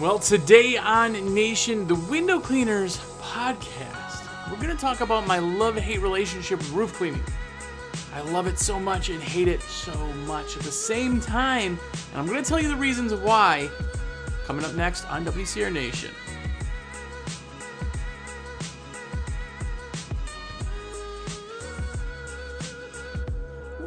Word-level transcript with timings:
Well, 0.00 0.18
today 0.18 0.78
on 0.78 1.12
Nation, 1.34 1.86
the 1.86 1.94
Window 1.94 2.40
Cleaners 2.40 2.98
podcast, 3.20 4.26
we're 4.50 4.56
going 4.56 4.74
to 4.74 4.80
talk 4.80 5.00
about 5.00 5.26
my 5.26 5.38
love 5.38 5.76
hate 5.76 6.00
relationship 6.00 6.58
with 6.58 6.70
roof 6.72 6.94
cleaning. 6.94 7.22
I 8.14 8.22
love 8.22 8.46
it 8.46 8.58
so 8.58 8.80
much 8.80 9.10
and 9.10 9.22
hate 9.22 9.48
it 9.48 9.60
so 9.62 9.94
much 10.26 10.56
at 10.56 10.62
the 10.64 10.72
same 10.72 11.20
time, 11.20 11.78
and 12.10 12.20
I'm 12.20 12.26
going 12.26 12.42
to 12.42 12.48
tell 12.48 12.60
you 12.60 12.68
the 12.68 12.76
reasons 12.76 13.14
why 13.14 13.70
coming 14.44 14.64
up 14.64 14.74
next 14.74 15.04
on 15.04 15.24
WCR 15.24 15.72
Nation. 15.72 16.10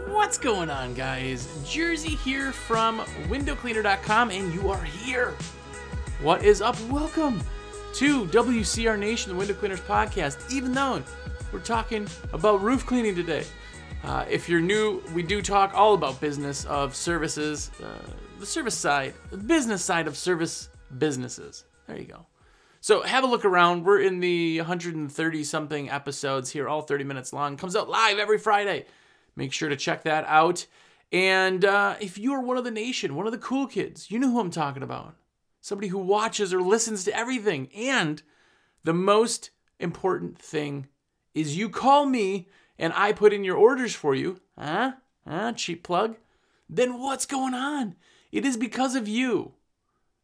What's 0.07 0.37
going 0.37 0.69
on, 0.69 0.93
guys? 0.93 1.47
Jersey 1.67 2.15
here 2.15 2.51
from 2.51 2.99
windowcleaner.com, 3.27 4.31
and 4.31 4.53
you 4.53 4.69
are 4.69 4.83
here. 4.83 5.33
What 6.21 6.45
is 6.45 6.61
up? 6.61 6.79
Welcome 6.89 7.41
to 7.95 8.25
WCR 8.27 8.97
Nation, 8.97 9.33
the 9.33 9.37
Window 9.37 9.53
Cleaners 9.53 9.81
podcast. 9.81 10.49
Even 10.49 10.73
though 10.73 11.03
we're 11.51 11.59
talking 11.59 12.07
about 12.31 12.61
roof 12.61 12.85
cleaning 12.85 13.15
today. 13.15 13.43
Uh, 14.01 14.23
if 14.29 14.47
you're 14.47 14.61
new, 14.61 15.03
we 15.13 15.21
do 15.21 15.41
talk 15.41 15.73
all 15.73 15.93
about 15.93 16.21
business 16.21 16.63
of 16.65 16.95
services, 16.95 17.69
uh, 17.83 18.09
the 18.39 18.45
service 18.45 18.77
side, 18.77 19.13
the 19.29 19.37
business 19.37 19.83
side 19.83 20.07
of 20.07 20.15
service 20.15 20.69
businesses. 20.99 21.65
There 21.85 21.97
you 21.97 22.05
go. 22.05 22.25
So 22.79 23.01
have 23.01 23.25
a 23.25 23.27
look 23.27 23.43
around. 23.43 23.83
We're 23.83 23.99
in 23.99 24.21
the 24.21 24.59
130 24.59 25.43
something 25.43 25.89
episodes 25.89 26.49
here, 26.49 26.69
all 26.69 26.81
30 26.81 27.03
minutes 27.03 27.33
long. 27.33 27.57
Comes 27.57 27.75
out 27.75 27.89
live 27.89 28.19
every 28.19 28.37
Friday. 28.37 28.85
Make 29.35 29.51
sure 29.51 29.67
to 29.67 29.75
check 29.75 30.03
that 30.03 30.23
out. 30.27 30.65
And 31.11 31.65
uh, 31.65 31.97
if 31.99 32.17
you 32.17 32.33
are 32.33 32.41
one 32.41 32.57
of 32.57 32.63
the 32.63 32.71
nation, 32.71 33.15
one 33.15 33.25
of 33.25 33.33
the 33.33 33.37
cool 33.37 33.67
kids, 33.67 34.09
you 34.09 34.17
know 34.17 34.31
who 34.31 34.39
I'm 34.39 34.49
talking 34.49 34.81
about. 34.81 35.15
Somebody 35.65 35.87
who 35.87 35.97
watches 35.97 36.53
or 36.53 36.61
listens 36.61 37.03
to 37.05 37.17
everything. 37.17 37.69
And 37.75 38.21
the 38.83 38.93
most 38.93 39.49
important 39.79 40.37
thing 40.37 40.85
is 41.33 41.57
you 41.57 41.69
call 41.69 42.05
me 42.05 42.47
and 42.77 42.93
I 42.95 43.13
put 43.13 43.33
in 43.33 43.43
your 43.43 43.57
orders 43.57 43.95
for 43.95 44.13
you. 44.13 44.39
Huh? 44.59 44.91
Huh? 45.27 45.53
Cheap 45.53 45.81
plug? 45.81 46.17
Then 46.69 46.99
what's 46.99 47.25
going 47.25 47.55
on? 47.55 47.95
It 48.31 48.45
is 48.45 48.57
because 48.57 48.93
of 48.93 49.07
you 49.07 49.53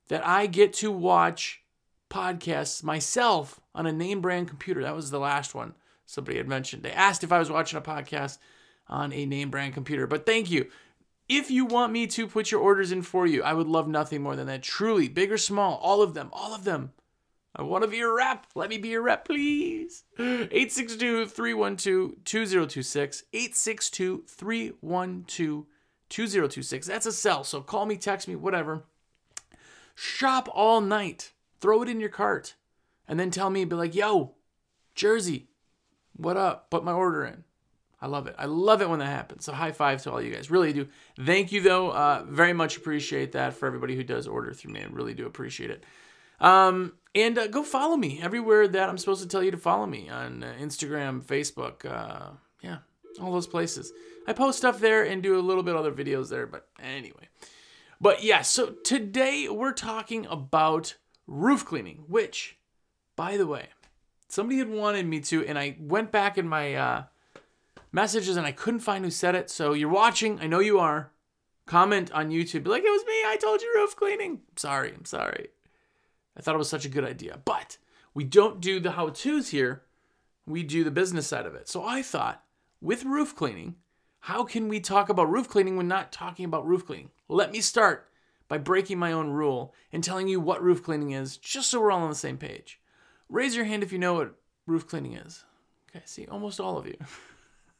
that 0.10 0.24
I 0.24 0.46
get 0.46 0.74
to 0.74 0.92
watch 0.92 1.64
podcasts 2.08 2.84
myself 2.84 3.60
on 3.74 3.88
a 3.88 3.92
name 3.92 4.22
brand 4.22 4.48
computer. 4.48 4.84
That 4.84 4.96
was 4.96 5.10
the 5.10 5.20
last 5.20 5.56
one 5.56 5.74
somebody 6.06 6.38
had 6.38 6.48
mentioned. 6.48 6.84
They 6.84 6.92
asked 6.92 7.24
if 7.24 7.32
I 7.32 7.40
was 7.40 7.50
watching 7.50 7.80
a 7.80 7.82
podcast 7.82 8.38
on 8.88 9.12
a 9.12 9.26
name 9.26 9.50
brand 9.50 9.74
computer. 9.74 10.06
But 10.06 10.28
thank 10.28 10.52
you. 10.52 10.70
If 11.34 11.50
you 11.50 11.64
want 11.64 11.94
me 11.94 12.08
to 12.08 12.28
put 12.28 12.52
your 12.52 12.60
orders 12.60 12.92
in 12.92 13.04
for 13.04 13.26
you, 13.26 13.42
I 13.42 13.54
would 13.54 13.68
love 13.68 13.88
nothing 13.88 14.22
more 14.22 14.36
than 14.36 14.48
that. 14.48 14.64
Truly, 14.64 15.08
big 15.08 15.32
or 15.32 15.38
small, 15.38 15.78
all 15.78 16.02
of 16.02 16.14
them, 16.14 16.30
all 16.34 16.54
of 16.54 16.66
them. 16.66 16.92
I 17.56 17.62
want 17.62 17.86
to 17.86 17.90
be 17.90 17.96
your 17.96 18.18
rep. 18.18 18.48
Let 18.54 18.70
me 18.70 18.78
be 18.78 18.90
your 18.90 19.02
rep, 19.02 19.24
please. 19.24 20.04
862 20.20 21.28
312 21.28 22.26
2026. 22.26 23.24
862 23.32 24.26
312 24.28 25.66
2026. 26.10 26.88
That's 26.88 27.06
a 27.06 27.14
cell. 27.14 27.46
So 27.46 27.62
call 27.62 27.86
me, 27.86 27.96
text 27.96 28.28
me, 28.28 28.36
whatever. 28.36 28.84
Shop 29.96 30.50
all 30.54 30.82
night. 30.82 31.32
Throw 31.62 31.82
it 31.82 31.88
in 31.88 32.02
your 32.02 32.10
cart. 32.10 32.56
And 33.08 33.18
then 33.18 33.32
tell 33.32 33.50
me, 33.50 33.64
be 33.64 33.78
like, 33.78 33.96
yo, 33.96 34.34
Jersey, 34.96 35.48
what 36.12 36.36
up? 36.36 36.70
Put 36.70 36.84
my 36.84 36.92
order 36.92 37.24
in. 37.24 37.46
I 38.02 38.08
love 38.08 38.28
it. 38.28 38.36
I 38.38 38.46
love 38.46 38.82
it 38.82 38.90
when 38.90 39.00
that 39.00 39.06
happens. 39.06 39.46
So 39.46 39.54
high 39.54 39.72
five 39.72 40.02
to 40.04 40.12
all 40.12 40.22
you 40.22 40.34
guys. 40.34 40.50
Really 40.50 40.74
do. 40.74 40.88
Thank 41.20 41.52
you 41.52 41.62
though. 41.62 41.92
Uh, 41.92 42.24
very 42.28 42.54
much 42.54 42.78
appreciate 42.78 43.34
that 43.34 43.54
for 43.54 43.68
everybody 43.68 43.96
who 43.96 44.04
does 44.04 44.28
order 44.28 44.54
through 44.54 44.74
me. 44.74 44.82
I 44.82 44.88
really 44.92 45.14
do 45.14 45.28
appreciate 45.28 45.70
it. 45.70 45.84
Um, 46.40 46.94
and 47.14 47.38
uh, 47.38 47.48
go 47.48 47.64
follow 47.64 47.96
me 47.96 48.20
everywhere 48.22 48.68
that 48.68 48.90
I'm 48.90 48.98
supposed 48.98 49.22
to 49.22 49.28
tell 49.28 49.44
you 49.44 49.52
to 49.52 49.58
follow 49.58 49.86
me 49.86 50.10
on 50.10 50.44
uh, 50.44 50.54
Instagram, 50.60 51.24
Facebook. 51.24 51.86
Uh, 51.86 52.32
yeah, 52.64 52.80
all 53.22 53.32
those 53.32 53.48
places. 53.48 53.92
I 54.28 54.34
post 54.34 54.58
stuff 54.58 54.80
there 54.80 55.04
and 55.04 55.22
do 55.22 55.38
a 55.38 55.42
little 55.42 55.64
bit 55.64 55.76
other 55.76 55.92
videos 55.92 56.30
there. 56.30 56.48
But 56.48 56.68
anyway. 56.82 57.30
But 58.00 58.24
yeah, 58.24 58.42
so 58.42 58.72
today 58.84 59.48
we're 59.48 59.74
talking 59.74 60.26
about 60.26 60.96
roof 61.28 61.64
cleaning, 61.64 62.06
which, 62.08 62.58
by 63.16 63.38
the 63.38 63.46
way, 63.46 63.68
somebody 64.28 64.58
had 64.58 64.70
wanted 64.70 65.06
me 65.06 65.20
to, 65.20 65.46
and 65.46 65.60
I 65.60 65.78
went 65.80 66.12
back 66.12 66.40
in 66.40 66.48
my 66.48 66.74
uh, 66.74 67.04
messages 67.92 68.38
and 68.38 68.46
I 68.46 68.52
couldn't 68.52 68.80
find 68.82 69.04
who 69.04 69.12
said 69.12 69.36
it. 69.36 69.50
So 69.50 69.74
you're 69.74 69.90
watching, 69.90 70.40
I 70.40 70.48
know 70.48 70.60
you 70.60 70.80
are. 70.80 71.12
Comment 71.66 72.12
on 72.12 72.32
YouTube, 72.32 72.64
be 72.64 72.70
like, 72.70 72.84
it 72.84 72.90
was 72.90 73.06
me, 73.06 73.14
I 73.26 73.38
told 73.40 73.62
you 73.62 73.72
roof 73.76 73.96
cleaning. 73.96 74.42
sorry, 74.56 74.94
I'm 74.94 75.06
sorry. 75.06 75.50
I 76.36 76.42
thought 76.42 76.56
it 76.56 76.58
was 76.58 76.70
such 76.70 76.86
a 76.86 76.90
good 76.90 77.06
idea. 77.06 77.40
But 77.46 77.78
we 78.14 78.24
don't 78.24 78.60
do 78.60 78.80
the 78.80 78.92
how 78.92 79.10
to's 79.10 79.50
here, 79.50 79.84
we 80.46 80.64
do 80.64 80.84
the 80.84 80.92
business 80.92 81.28
side 81.28 81.46
of 81.46 81.56
it. 81.56 81.70
So 81.70 81.86
I 81.86 82.02
thought, 82.02 82.44
with 82.82 83.06
roof 83.06 83.36
cleaning, 83.36 83.76
how 84.22 84.44
can 84.44 84.68
we 84.68 84.80
talk 84.80 85.10
about 85.10 85.30
roof 85.30 85.48
cleaning 85.48 85.78
when 85.78 85.88
not 85.88 86.12
talking 86.12 86.46
about 86.46 86.68
roof 86.68 86.86
cleaning? 86.86 87.12
Let 87.30 87.52
me 87.52 87.62
start 87.62 88.10
by 88.48 88.58
breaking 88.58 89.00
my 89.00 89.12
own 89.12 89.30
rule 89.30 89.74
and 89.94 90.04
telling 90.04 90.28
you 90.28 90.40
what 90.40 90.62
roof 90.62 90.84
cleaning 90.84 91.12
is, 91.12 91.38
just 91.38 91.70
so 91.70 91.80
we're 91.80 91.92
all 91.92 92.02
on 92.02 92.10
the 92.10 92.16
same 92.16 92.38
page. 92.38 92.80
Raise 93.30 93.56
your 93.56 93.66
hand 93.66 93.82
if 93.82 93.94
you 93.94 94.00
know 94.00 94.16
what 94.16 94.36
roof 94.68 94.88
cleaning 94.88 95.14
is. 95.14 95.46
Okay, 95.90 96.04
see, 96.06 96.28
almost 96.28 96.60
all 96.60 96.78
of 96.78 96.86
you. 96.86 96.98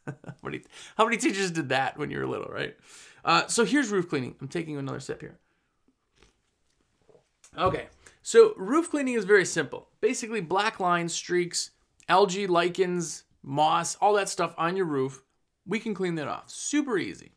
how, 0.08 0.14
many, 0.44 0.62
how 0.98 1.06
many 1.06 1.18
teachers 1.18 1.52
did 1.52 1.70
that 1.70 1.98
when 1.98 2.12
you 2.12 2.20
were 2.20 2.28
little, 2.28 2.52
right? 2.52 2.76
Uh, 3.24 3.48
so 3.48 3.66
here's 3.66 3.90
roof 3.90 4.10
cleaning. 4.10 4.36
I'm 4.42 4.48
taking 4.48 4.78
another 4.78 5.00
sip 5.00 5.22
here. 5.22 5.38
Okay, 7.58 7.88
so 8.24 8.54
roof 8.56 8.90
cleaning 8.90 9.16
is 9.16 9.26
very 9.26 9.46
simple. 9.46 9.90
Basically, 10.00 10.42
black 10.42 10.80
lines, 10.80 11.14
streaks, 11.14 11.72
algae, 12.08 12.48
lichens, 12.48 13.24
moss, 13.44 13.96
all 13.96 14.14
that 14.14 14.30
stuff 14.30 14.54
on 14.58 14.78
your 14.78 14.86
roof. 14.86 15.24
We 15.66 15.80
can 15.80 15.94
clean 15.94 16.16
that 16.16 16.28
off. 16.28 16.50
Super 16.50 16.98
easy, 16.98 17.34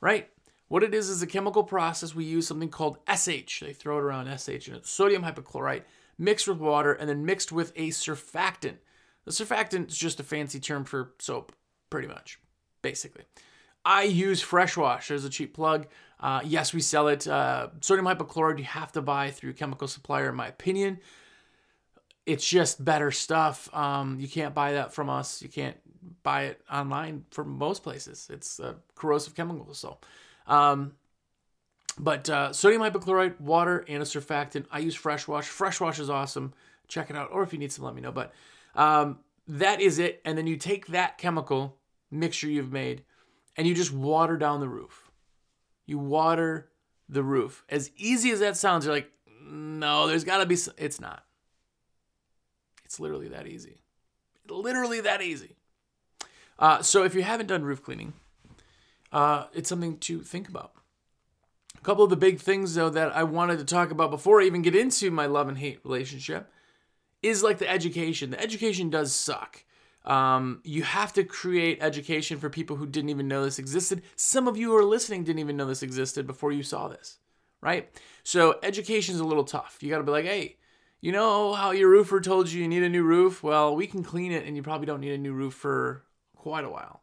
right? 0.00 0.30
What 0.68 0.82
it 0.82 0.94
is 0.94 1.08
is 1.08 1.22
a 1.22 1.26
chemical 1.26 1.62
process. 1.62 2.14
We 2.14 2.24
use 2.24 2.46
something 2.46 2.70
called 2.70 2.98
SH. 3.06 3.60
They 3.60 3.74
throw 3.74 3.98
it 3.98 4.02
around 4.02 4.26
SH 4.26 4.68
in 4.68 4.74
it. 4.74 4.86
Sodium 4.86 5.22
hypochlorite 5.22 5.82
mixed 6.18 6.48
with 6.48 6.58
water 6.58 6.92
and 6.92 7.08
then 7.08 7.26
mixed 7.26 7.52
with 7.52 7.72
a 7.76 7.90
surfactant. 7.90 8.76
The 9.24 9.30
surfactant 9.30 9.88
is 9.88 9.96
just 9.96 10.20
a 10.20 10.24
fancy 10.24 10.60
term 10.60 10.84
for 10.84 11.12
soap, 11.18 11.52
pretty 11.94 12.08
much, 12.08 12.40
basically. 12.82 13.22
I 13.84 14.02
use 14.02 14.42
Fresh 14.42 14.76
Wash 14.76 15.12
as 15.12 15.24
a 15.24 15.30
cheap 15.30 15.54
plug. 15.54 15.86
Uh, 16.18 16.40
yes, 16.44 16.74
we 16.74 16.80
sell 16.80 17.06
it. 17.06 17.28
Uh, 17.28 17.68
sodium 17.82 18.06
hypochlorite 18.06 18.58
you 18.58 18.64
have 18.64 18.90
to 18.92 19.00
buy 19.00 19.30
through 19.30 19.52
chemical 19.52 19.86
supplier, 19.86 20.30
in 20.30 20.34
my 20.34 20.48
opinion. 20.48 20.98
It's 22.26 22.44
just 22.44 22.84
better 22.84 23.12
stuff. 23.12 23.72
Um, 23.72 24.18
you 24.18 24.26
can't 24.26 24.56
buy 24.56 24.72
that 24.72 24.92
from 24.92 25.08
us. 25.08 25.40
You 25.40 25.48
can't 25.48 25.76
buy 26.24 26.46
it 26.46 26.62
online 26.68 27.26
from 27.30 27.50
most 27.50 27.84
places. 27.84 28.28
It's 28.28 28.58
a 28.58 28.74
corrosive 28.96 29.36
chemical. 29.36 29.72
So, 29.72 29.98
um, 30.48 30.94
but 31.96 32.28
uh, 32.28 32.52
sodium 32.52 32.82
hypochlorite, 32.82 33.40
water, 33.40 33.84
and 33.86 34.02
a 34.02 34.04
surfactant. 34.04 34.64
I 34.72 34.80
use 34.80 34.96
Fresh 34.96 35.28
Wash. 35.28 35.46
Fresh 35.46 35.80
Wash 35.80 36.00
is 36.00 36.10
awesome. 36.10 36.54
Check 36.88 37.08
it 37.10 37.14
out. 37.14 37.28
Or 37.30 37.44
if 37.44 37.52
you 37.52 37.60
need 37.60 37.70
some, 37.70 37.84
let 37.84 37.94
me 37.94 38.00
know. 38.00 38.10
But 38.10 38.32
um, 38.74 39.20
that 39.46 39.80
is 39.80 40.00
it. 40.00 40.20
And 40.24 40.36
then 40.36 40.48
you 40.48 40.56
take 40.56 40.88
that 40.88 41.18
chemical 41.18 41.78
mixture 42.14 42.48
you've 42.48 42.72
made 42.72 43.04
and 43.56 43.66
you 43.66 43.74
just 43.74 43.92
water 43.92 44.36
down 44.36 44.60
the 44.60 44.68
roof. 44.68 45.10
You 45.86 45.98
water 45.98 46.70
the 47.08 47.22
roof. 47.22 47.64
As 47.68 47.90
easy 47.96 48.30
as 48.30 48.40
that 48.40 48.56
sounds, 48.56 48.84
you're 48.84 48.94
like, 48.94 49.10
no, 49.42 50.06
there's 50.06 50.24
got 50.24 50.38
to 50.38 50.46
be. 50.46 50.56
Some. 50.56 50.74
It's 50.78 51.00
not. 51.00 51.24
It's 52.84 52.98
literally 52.98 53.28
that 53.28 53.46
easy. 53.46 53.78
Literally 54.48 55.00
that 55.00 55.22
easy. 55.22 55.56
Uh, 56.58 56.82
so 56.82 57.04
if 57.04 57.14
you 57.14 57.22
haven't 57.22 57.46
done 57.46 57.64
roof 57.64 57.82
cleaning, 57.82 58.14
uh, 59.12 59.46
it's 59.52 59.68
something 59.68 59.98
to 59.98 60.20
think 60.20 60.48
about. 60.48 60.72
A 61.76 61.80
couple 61.80 62.04
of 62.04 62.10
the 62.10 62.16
big 62.16 62.40
things, 62.40 62.74
though, 62.74 62.90
that 62.90 63.14
I 63.14 63.24
wanted 63.24 63.58
to 63.58 63.64
talk 63.64 63.90
about 63.90 64.10
before 64.10 64.40
I 64.40 64.44
even 64.44 64.62
get 64.62 64.74
into 64.74 65.10
my 65.10 65.26
love 65.26 65.48
and 65.48 65.58
hate 65.58 65.80
relationship 65.84 66.50
is 67.22 67.42
like 67.42 67.58
the 67.58 67.68
education. 67.68 68.30
The 68.30 68.40
education 68.40 68.90
does 68.90 69.14
suck. 69.14 69.64
Um, 70.04 70.60
you 70.64 70.82
have 70.82 71.12
to 71.14 71.24
create 71.24 71.78
education 71.80 72.38
for 72.38 72.50
people 72.50 72.76
who 72.76 72.86
didn't 72.86 73.10
even 73.10 73.26
know 73.28 73.44
this 73.44 73.58
existed. 73.58 74.02
Some 74.16 74.46
of 74.48 74.56
you 74.56 74.70
who 74.70 74.76
are 74.76 74.84
listening 74.84 75.24
didn't 75.24 75.38
even 75.38 75.56
know 75.56 75.66
this 75.66 75.82
existed 75.82 76.26
before 76.26 76.52
you 76.52 76.62
saw 76.62 76.88
this, 76.88 77.18
right? 77.62 77.88
So 78.22 78.58
education 78.62 79.14
is 79.14 79.20
a 79.20 79.24
little 79.24 79.44
tough. 79.44 79.78
You 79.80 79.90
got 79.90 79.98
to 79.98 80.04
be 80.04 80.12
like, 80.12 80.26
hey, 80.26 80.56
you 81.00 81.12
know 81.12 81.54
how 81.54 81.70
your 81.70 81.88
roofer 81.88 82.20
told 82.20 82.50
you 82.50 82.62
you 82.62 82.68
need 82.68 82.82
a 82.82 82.88
new 82.88 83.02
roof? 83.02 83.42
Well, 83.42 83.74
we 83.74 83.86
can 83.86 84.02
clean 84.02 84.32
it, 84.32 84.46
and 84.46 84.56
you 84.56 84.62
probably 84.62 84.86
don't 84.86 85.00
need 85.00 85.12
a 85.12 85.18
new 85.18 85.32
roof 85.32 85.54
for 85.54 86.04
quite 86.36 86.64
a 86.64 86.70
while. 86.70 87.02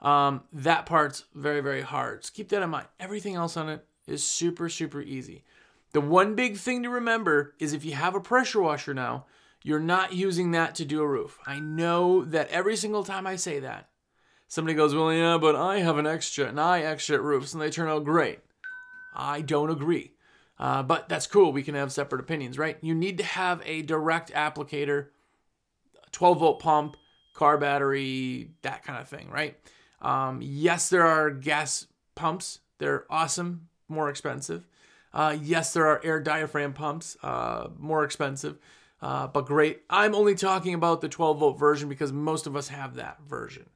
Um, 0.00 0.44
that 0.52 0.86
part's 0.86 1.24
very, 1.34 1.60
very 1.60 1.82
hard. 1.82 2.24
So 2.24 2.30
keep 2.34 2.48
that 2.50 2.62
in 2.62 2.70
mind. 2.70 2.86
Everything 3.00 3.34
else 3.34 3.56
on 3.56 3.68
it 3.68 3.84
is 4.06 4.22
super, 4.22 4.68
super 4.68 5.00
easy. 5.00 5.44
The 5.92 6.00
one 6.00 6.34
big 6.34 6.56
thing 6.56 6.82
to 6.82 6.90
remember 6.90 7.54
is 7.58 7.72
if 7.72 7.84
you 7.84 7.94
have 7.94 8.14
a 8.14 8.20
pressure 8.20 8.60
washer 8.60 8.94
now, 8.94 9.26
you're 9.62 9.80
not 9.80 10.12
using 10.12 10.52
that 10.52 10.74
to 10.76 10.84
do 10.84 11.02
a 11.02 11.06
roof. 11.06 11.38
I 11.46 11.58
know 11.58 12.24
that 12.24 12.48
every 12.50 12.76
single 12.76 13.04
time 13.04 13.26
I 13.26 13.36
say 13.36 13.60
that, 13.60 13.88
somebody 14.46 14.74
goes, 14.74 14.94
Well, 14.94 15.12
yeah, 15.12 15.38
but 15.38 15.56
I 15.56 15.80
have 15.80 15.98
an 15.98 16.06
extra 16.06 16.46
and 16.46 16.60
I 16.60 16.80
extra 16.80 17.20
roofs 17.20 17.52
and 17.52 17.62
they 17.62 17.70
turn 17.70 17.88
out 17.88 18.04
great. 18.04 18.40
I 19.14 19.40
don't 19.40 19.70
agree. 19.70 20.12
Uh, 20.58 20.82
but 20.82 21.08
that's 21.08 21.26
cool. 21.26 21.52
We 21.52 21.62
can 21.62 21.74
have 21.74 21.92
separate 21.92 22.20
opinions, 22.20 22.58
right? 22.58 22.78
You 22.80 22.94
need 22.94 23.18
to 23.18 23.24
have 23.24 23.62
a 23.64 23.82
direct 23.82 24.32
applicator, 24.32 25.08
12 26.10 26.40
volt 26.40 26.60
pump, 26.60 26.96
car 27.32 27.58
battery, 27.58 28.50
that 28.62 28.82
kind 28.82 29.00
of 29.00 29.08
thing, 29.08 29.30
right? 29.30 29.56
Um, 30.02 30.40
yes, 30.42 30.88
there 30.88 31.06
are 31.06 31.30
gas 31.30 31.86
pumps. 32.16 32.60
They're 32.78 33.04
awesome, 33.08 33.68
more 33.88 34.10
expensive. 34.10 34.66
Uh, 35.12 35.36
yes, 35.40 35.72
there 35.72 35.86
are 35.86 36.00
air 36.04 36.20
diaphragm 36.20 36.72
pumps, 36.72 37.16
uh, 37.22 37.68
more 37.78 38.04
expensive, 38.04 38.58
uh, 39.00 39.26
but 39.28 39.46
great. 39.46 39.82
I'm 39.88 40.14
only 40.14 40.34
talking 40.34 40.74
about 40.74 41.00
the 41.00 41.08
12 41.08 41.38
volt 41.38 41.58
version 41.58 41.88
because 41.88 42.12
most 42.12 42.46
of 42.46 42.56
us 42.56 42.68
have 42.68 42.94
that 42.94 43.18
version. 43.28 43.66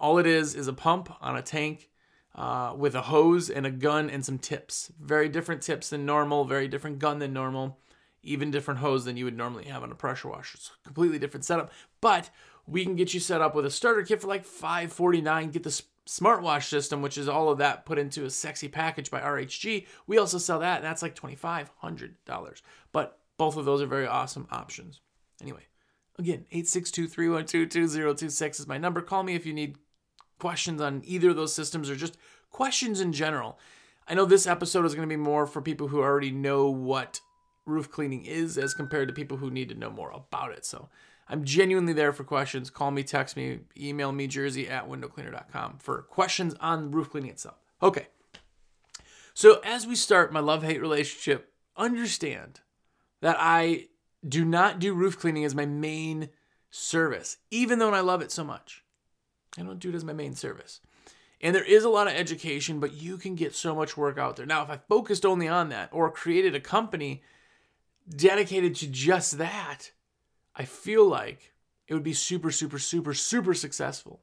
All 0.00 0.18
it 0.18 0.26
is 0.26 0.54
is 0.54 0.68
a 0.68 0.72
pump 0.72 1.14
on 1.20 1.36
a 1.36 1.42
tank 1.42 1.90
uh, 2.34 2.74
with 2.76 2.94
a 2.94 3.02
hose 3.02 3.50
and 3.50 3.66
a 3.66 3.70
gun 3.70 4.10
and 4.10 4.24
some 4.24 4.38
tips. 4.38 4.90
Very 5.00 5.28
different 5.28 5.62
tips 5.62 5.90
than 5.90 6.06
normal, 6.06 6.44
very 6.44 6.68
different 6.68 6.98
gun 6.98 7.18
than 7.18 7.32
normal, 7.32 7.78
even 8.22 8.50
different 8.50 8.80
hose 8.80 9.04
than 9.04 9.16
you 9.16 9.24
would 9.24 9.36
normally 9.36 9.64
have 9.64 9.82
on 9.82 9.92
a 9.92 9.94
pressure 9.94 10.28
washer. 10.28 10.56
It's 10.56 10.70
a 10.80 10.88
completely 10.88 11.18
different 11.18 11.44
setup, 11.44 11.70
but 12.00 12.30
we 12.66 12.84
can 12.84 12.96
get 12.96 13.14
you 13.14 13.20
set 13.20 13.40
up 13.40 13.54
with 13.54 13.66
a 13.66 13.70
starter 13.70 14.02
kit 14.02 14.20
for 14.20 14.26
like 14.26 14.44
549 14.44 15.50
get 15.50 15.62
the 15.62 15.82
smartwatch 16.06 16.68
system 16.68 17.02
which 17.02 17.16
is 17.16 17.28
all 17.28 17.48
of 17.48 17.58
that 17.58 17.86
put 17.86 17.98
into 17.98 18.24
a 18.24 18.30
sexy 18.30 18.68
package 18.68 19.10
by 19.10 19.20
rhg 19.20 19.86
we 20.06 20.18
also 20.18 20.38
sell 20.38 20.58
that 20.58 20.76
and 20.76 20.84
that's 20.84 21.02
like 21.02 21.14
$2500 21.14 22.62
but 22.92 23.18
both 23.44 23.58
of 23.58 23.66
those 23.66 23.82
are 23.82 23.86
very 23.86 24.06
awesome 24.06 24.48
options 24.50 25.02
anyway 25.42 25.60
again 26.18 26.46
862-312-2026 26.50 28.60
is 28.60 28.66
my 28.66 28.78
number 28.78 29.02
call 29.02 29.22
me 29.22 29.34
if 29.34 29.44
you 29.44 29.52
need 29.52 29.76
questions 30.38 30.80
on 30.80 31.02
either 31.04 31.28
of 31.28 31.36
those 31.36 31.52
systems 31.52 31.90
or 31.90 31.94
just 31.94 32.16
questions 32.50 33.00
in 33.00 33.12
general 33.12 33.58
i 34.08 34.14
know 34.14 34.24
this 34.24 34.46
episode 34.46 34.86
is 34.86 34.94
going 34.94 35.06
to 35.06 35.12
be 35.12 35.20
more 35.20 35.46
for 35.46 35.60
people 35.60 35.88
who 35.88 36.00
already 36.00 36.30
know 36.30 36.70
what 36.70 37.20
roof 37.66 37.90
cleaning 37.90 38.24
is 38.24 38.56
as 38.56 38.72
compared 38.72 39.08
to 39.08 39.14
people 39.14 39.36
who 39.36 39.50
need 39.50 39.68
to 39.68 39.74
know 39.74 39.90
more 39.90 40.10
about 40.10 40.52
it 40.52 40.64
so 40.64 40.88
I'm 41.26 41.44
genuinely 41.44 41.94
there 41.94 42.12
for 42.12 42.22
questions. 42.22 42.68
Call 42.68 42.90
me, 42.90 43.02
text 43.02 43.34
me, 43.34 43.60
email 43.78 44.12
me, 44.12 44.26
jersey 44.26 44.68
at 44.68 44.86
windowcleaner.com 44.86 45.78
for 45.78 46.02
questions 46.02 46.54
on 46.60 46.90
roof 46.90 47.08
cleaning 47.08 47.30
itself. 47.30 47.56
Okay. 47.82 48.08
So, 49.32 49.62
as 49.64 49.86
we 49.86 49.96
start 49.96 50.34
my 50.34 50.40
love 50.40 50.62
hate 50.62 50.82
relationship, 50.82 51.50
understand 51.78 52.60
that 53.24 53.38
I 53.40 53.86
do 54.28 54.44
not 54.44 54.78
do 54.78 54.92
roof 54.92 55.18
cleaning 55.18 55.46
as 55.46 55.54
my 55.54 55.64
main 55.64 56.28
service, 56.70 57.38
even 57.50 57.78
though 57.78 57.94
I 57.94 58.00
love 58.00 58.20
it 58.20 58.30
so 58.30 58.44
much. 58.44 58.84
I 59.56 59.62
don't 59.62 59.78
do 59.78 59.88
it 59.88 59.94
as 59.94 60.04
my 60.04 60.12
main 60.12 60.34
service. 60.34 60.82
And 61.40 61.56
there 61.56 61.64
is 61.64 61.84
a 61.84 61.88
lot 61.88 62.06
of 62.06 62.12
education, 62.12 62.80
but 62.80 62.92
you 62.92 63.16
can 63.16 63.34
get 63.34 63.54
so 63.54 63.74
much 63.74 63.96
work 63.96 64.18
out 64.18 64.36
there. 64.36 64.44
Now, 64.44 64.62
if 64.62 64.68
I 64.68 64.76
focused 64.76 65.24
only 65.24 65.48
on 65.48 65.70
that 65.70 65.88
or 65.90 66.10
created 66.10 66.54
a 66.54 66.60
company 66.60 67.22
dedicated 68.14 68.74
to 68.76 68.88
just 68.88 69.38
that, 69.38 69.92
I 70.54 70.66
feel 70.66 71.08
like 71.08 71.54
it 71.88 71.94
would 71.94 72.02
be 72.02 72.12
super, 72.12 72.50
super, 72.50 72.78
super, 72.78 73.14
super 73.14 73.54
successful 73.54 74.20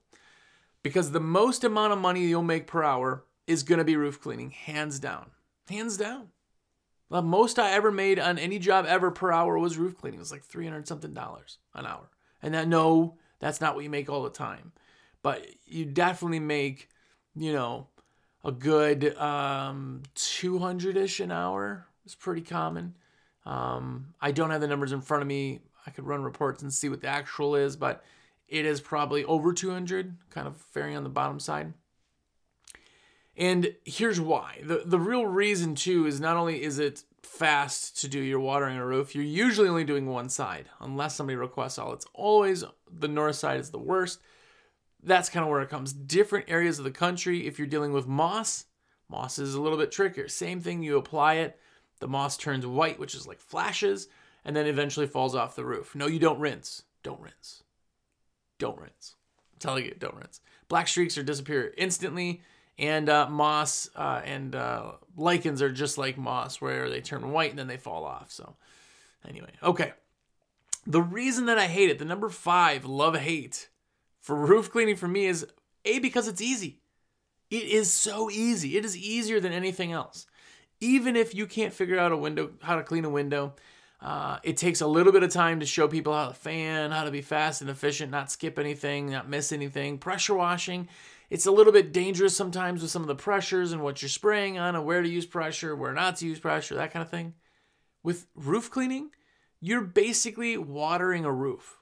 because 0.84 1.10
the 1.10 1.20
most 1.20 1.64
amount 1.64 1.92
of 1.92 1.98
money 1.98 2.28
you'll 2.28 2.44
make 2.44 2.68
per 2.68 2.84
hour 2.84 3.24
is 3.48 3.64
going 3.64 3.80
to 3.80 3.84
be 3.84 3.96
roof 3.96 4.22
cleaning, 4.22 4.52
hands 4.52 5.00
down. 5.00 5.32
Hands 5.68 5.98
down. 5.98 6.28
The 7.12 7.22
most 7.22 7.60
I 7.60 7.72
ever 7.72 7.92
made 7.92 8.20
on 8.20 8.40
any 8.40 8.58
job 8.58 8.86
ever 8.88 9.12
per 9.12 9.34
hour 9.34 9.60
was 9.60 9.78
roof 9.78 9.98
cleaning. 9.98 10.20
It 10.20 10.22
was 10.22 10.32
like 10.32 10.44
300 10.44 10.88
something 10.88 11.14
dollars 11.14 11.58
an 11.74 11.86
hour. 11.86 12.10
And 12.42 12.54
that, 12.54 12.70
no, 12.70 13.18
that's 13.40 13.60
not 13.60 13.76
what 13.76 13.84
you 13.84 13.90
make 13.90 14.10
all 14.10 14.24
the 14.24 14.30
time. 14.30 14.72
But 15.22 15.46
you 15.66 15.84
definitely 15.84 16.40
make, 16.40 16.88
you 17.36 17.52
know, 17.52 17.88
a 18.46 18.52
good 18.54 19.16
um, 19.18 20.04
200 20.16 20.96
ish 20.96 21.20
an 21.20 21.32
hour. 21.32 21.86
It's 22.06 22.16
pretty 22.16 22.42
common. 22.42 22.96
Um, 23.46 24.14
I 24.22 24.32
don't 24.32 24.52
have 24.52 24.62
the 24.62 24.68
numbers 24.68 24.94
in 24.94 25.02
front 25.02 25.22
of 25.22 25.28
me. 25.28 25.60
I 25.86 25.92
could 25.92 26.08
run 26.08 26.24
reports 26.24 26.64
and 26.64 26.72
see 26.72 26.88
what 26.88 27.02
the 27.02 27.08
actual 27.08 27.56
is, 27.56 27.76
but 27.76 28.06
it 28.48 28.66
is 28.66 28.80
probably 28.80 29.26
over 29.26 29.52
200, 29.52 30.16
kind 30.30 30.48
of 30.48 30.64
varying 30.74 30.96
on 30.96 31.04
the 31.04 31.10
bottom 31.10 31.42
side. 31.42 31.74
And 33.38 33.76
here's 33.86 34.20
why. 34.20 34.62
The 34.64 34.84
the 34.86 35.00
real 35.00 35.26
reason 35.26 35.76
too 35.76 36.06
is 36.06 36.20
not 36.20 36.38
only 36.38 36.62
is 36.62 36.80
it 36.80 37.04
fast 37.24 38.02
to 38.02 38.08
do 38.08 38.20
your 38.20 38.40
watering 38.40 38.78
a 38.78 38.86
roof, 38.86 39.16
you're 39.16 39.24
usually 39.24 39.70
only 39.70 39.84
doing 39.84 40.08
one 40.08 40.30
side 40.30 40.70
unless 40.80 41.16
somebody 41.16 41.38
requests 41.38 41.80
all. 41.80 41.94
It's 41.94 42.06
always 42.14 42.64
the 42.92 43.08
north 43.08 43.36
side 43.36 43.60
is 43.60 43.72
the 43.72 43.80
worst. 43.80 44.20
That's 45.04 45.30
kind 45.30 45.44
of 45.44 45.50
where 45.50 45.62
it 45.62 45.70
comes. 45.70 45.94
Different 45.94 46.46
areas 46.50 46.78
of 46.78 46.86
the 46.86 46.92
country, 46.92 47.48
if 47.48 47.58
you're 47.58 47.68
dealing 47.68 47.94
with 47.94 48.06
moss, 48.06 48.66
moss 49.10 49.40
is 49.40 49.56
a 49.56 49.62
little 49.62 49.78
bit 49.78 49.92
trickier. 49.92 50.28
Same 50.28 50.60
thing, 50.60 50.84
you 50.84 50.98
apply 50.98 51.36
it, 51.36 51.58
the 52.00 52.08
moss 52.08 52.38
turns 52.38 52.68
white, 52.68 53.00
which 53.00 53.16
is 53.16 53.26
like 53.26 53.40
flashes 53.40 54.08
and 54.44 54.56
then 54.56 54.68
eventually 54.68 55.08
falls 55.08 55.36
off 55.36 55.56
the 55.56 55.66
roof. 55.66 55.96
No, 55.96 56.08
you 56.08 56.20
don't 56.20 56.40
rinse. 56.40 56.84
Don't 57.04 57.22
rinse. 57.22 57.64
Don't 58.60 58.80
rinse. 58.80 59.16
I'm 59.54 59.60
telling 59.60 59.86
you, 59.86 59.96
don't 59.98 60.16
rinse. 60.16 60.42
Black 60.68 60.88
streaks 60.88 61.18
are 61.18 61.24
disappear 61.24 61.74
instantly, 61.78 62.42
and 62.78 63.10
uh, 63.10 63.28
moss 63.30 63.90
uh, 63.96 64.22
and 64.24 64.56
uh, 64.56 64.94
lichens 65.16 65.62
are 65.62 65.72
just 65.72 65.98
like 65.98 66.18
moss, 66.18 66.62
where 66.62 66.90
they 66.90 67.02
turn 67.02 67.32
white 67.32 67.50
and 67.50 67.60
then 67.60 67.68
they 67.68 67.78
fall 67.78 68.06
off. 68.06 68.32
So, 68.32 68.56
anyway, 69.28 69.52
okay. 69.64 69.94
The 70.88 71.02
reason 71.02 71.46
that 71.46 71.60
I 71.60 71.68
hate 71.68 71.90
it, 71.90 72.00
the 72.00 72.06
number 72.06 72.30
five 72.30 72.86
love 72.86 73.16
hate 73.16 73.70
for 74.22 74.36
roof 74.36 74.72
cleaning 74.72 74.96
for 74.96 75.08
me 75.08 75.26
is 75.26 75.46
a 75.86 76.00
because 76.00 76.28
it's 76.28 76.42
easy. 76.42 76.80
It 77.50 77.64
is 77.66 77.92
so 77.92 78.30
easy. 78.32 78.78
It 78.78 78.86
is 78.86 78.98
easier 78.98 79.40
than 79.40 79.52
anything 79.52 79.92
else. 79.92 80.26
Even 80.80 81.16
if 81.16 81.36
you 81.36 81.46
can't 81.46 81.74
figure 81.74 82.00
out 82.00 82.12
a 82.12 82.18
window, 82.18 82.52
how 82.62 82.78
to 82.78 82.84
clean 82.84 83.06
a 83.06 83.10
window, 83.10 83.54
uh, 84.02 84.40
it 84.42 84.58
takes 84.58 84.82
a 84.82 84.88
little 84.88 85.12
bit 85.12 85.22
of 85.22 85.30
time 85.30 85.60
to 85.60 85.66
show 85.66 85.88
people 85.88 86.14
how 86.14 86.30
to 86.30 86.34
fan, 86.34 86.90
how 86.92 87.04
to 87.04 87.12
be 87.12 87.22
fast 87.22 87.62
and 87.62 87.70
efficient, 87.70 88.10
not 88.12 88.32
skip 88.32 88.58
anything, 88.58 89.12
not 89.12 89.30
miss 89.30 89.52
anything. 89.52 90.00
Pressure 90.00 90.34
washing, 90.34 90.88
it's 91.32 91.46
a 91.46 91.52
little 91.52 91.72
bit 91.72 91.94
dangerous 91.94 92.36
sometimes 92.36 92.82
with 92.82 92.92
some 92.92 93.02
of 93.04 93.08
the 93.08 93.16
pressures 93.16 93.72
and 93.72 93.82
what 93.82 94.02
you're 94.02 94.10
spraying 94.10 94.60
on 94.60 94.76
and 94.76 94.86
where 94.86 95.02
to 95.02 95.08
use 95.08 95.26
pressure, 95.26 95.74
where 95.74 95.94
not 95.94 96.18
to 96.18 96.28
use 96.28 96.40
pressure, 96.40 96.76
that 96.76 96.92
kind 96.92 97.02
of 97.02 97.10
thing. 97.10 97.36
With 98.04 98.28
roof 98.36 98.70
cleaning, 98.70 99.12
you're 99.62 99.80
basically 99.80 100.58
watering 100.58 101.24
a 101.24 101.32
roof. 101.32 101.78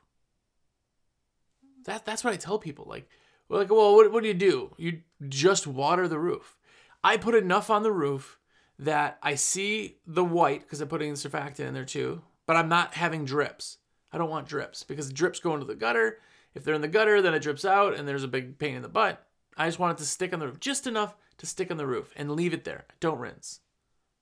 That, 1.86 2.06
that's 2.06 2.24
what 2.24 2.32
I 2.32 2.38
tell 2.38 2.60
people. 2.60 2.86
Like, 2.88 3.10
like, 3.50 3.72
well, 3.72 3.96
what, 3.96 4.12
what 4.12 4.22
do 4.22 4.28
you 4.28 4.36
do? 4.36 4.72
You 4.78 5.02
just 5.28 5.66
water 5.66 6.08
the 6.08 6.20
roof. 6.20 6.56
I 7.04 7.18
put 7.18 7.34
enough 7.34 7.72
on 7.72 7.82
the 7.82 7.92
roof 7.92 8.38
that 8.78 9.18
I 9.24 9.34
see 9.34 9.98
the 10.06 10.24
white 10.24 10.62
because 10.62 10.80
I'm 10.80 10.90
putting 10.90 11.14
surfactant 11.14 11.62
in 11.62 11.74
there 11.74 11.86
too, 11.86 12.22
but 12.46 12.56
I'm 12.56 12.70
not 12.70 12.94
having 12.94 13.26
drips. 13.26 13.78
I 14.12 14.20
don't 14.20 14.30
want 14.30 14.48
drips 14.48 14.84
because 14.84 15.12
drips 15.12 15.40
go 15.40 15.56
into 15.56 15.66
the 15.66 15.74
gutter. 15.74 16.20
If 16.54 16.64
they're 16.64 16.76
in 16.76 16.82
the 16.82 16.88
gutter, 16.88 17.20
then 17.20 17.34
it 17.34 17.42
drips 17.42 17.66
out 17.66 17.96
and 17.96 18.08
there's 18.08 18.24
a 18.24 18.28
big 18.28 18.60
pain 18.60 18.76
in 18.76 18.84
the 18.84 18.90
butt. 18.90 19.26
I 19.58 19.68
just 19.68 19.80
want 19.80 19.98
it 19.98 20.02
to 20.02 20.08
stick 20.08 20.34
on 20.34 20.40
the 20.40 20.48
roof, 20.48 20.60
just 20.60 20.88
enough 20.88 21.16
to 21.38 21.46
stick 21.46 21.72
on 21.72 21.78
the 21.78 21.88
roof 21.88 22.14
and 22.16 22.32
leave 22.32 22.54
it 22.54 22.64
there. 22.64 22.86
Don't 23.00 23.20
rinse. 23.20 23.60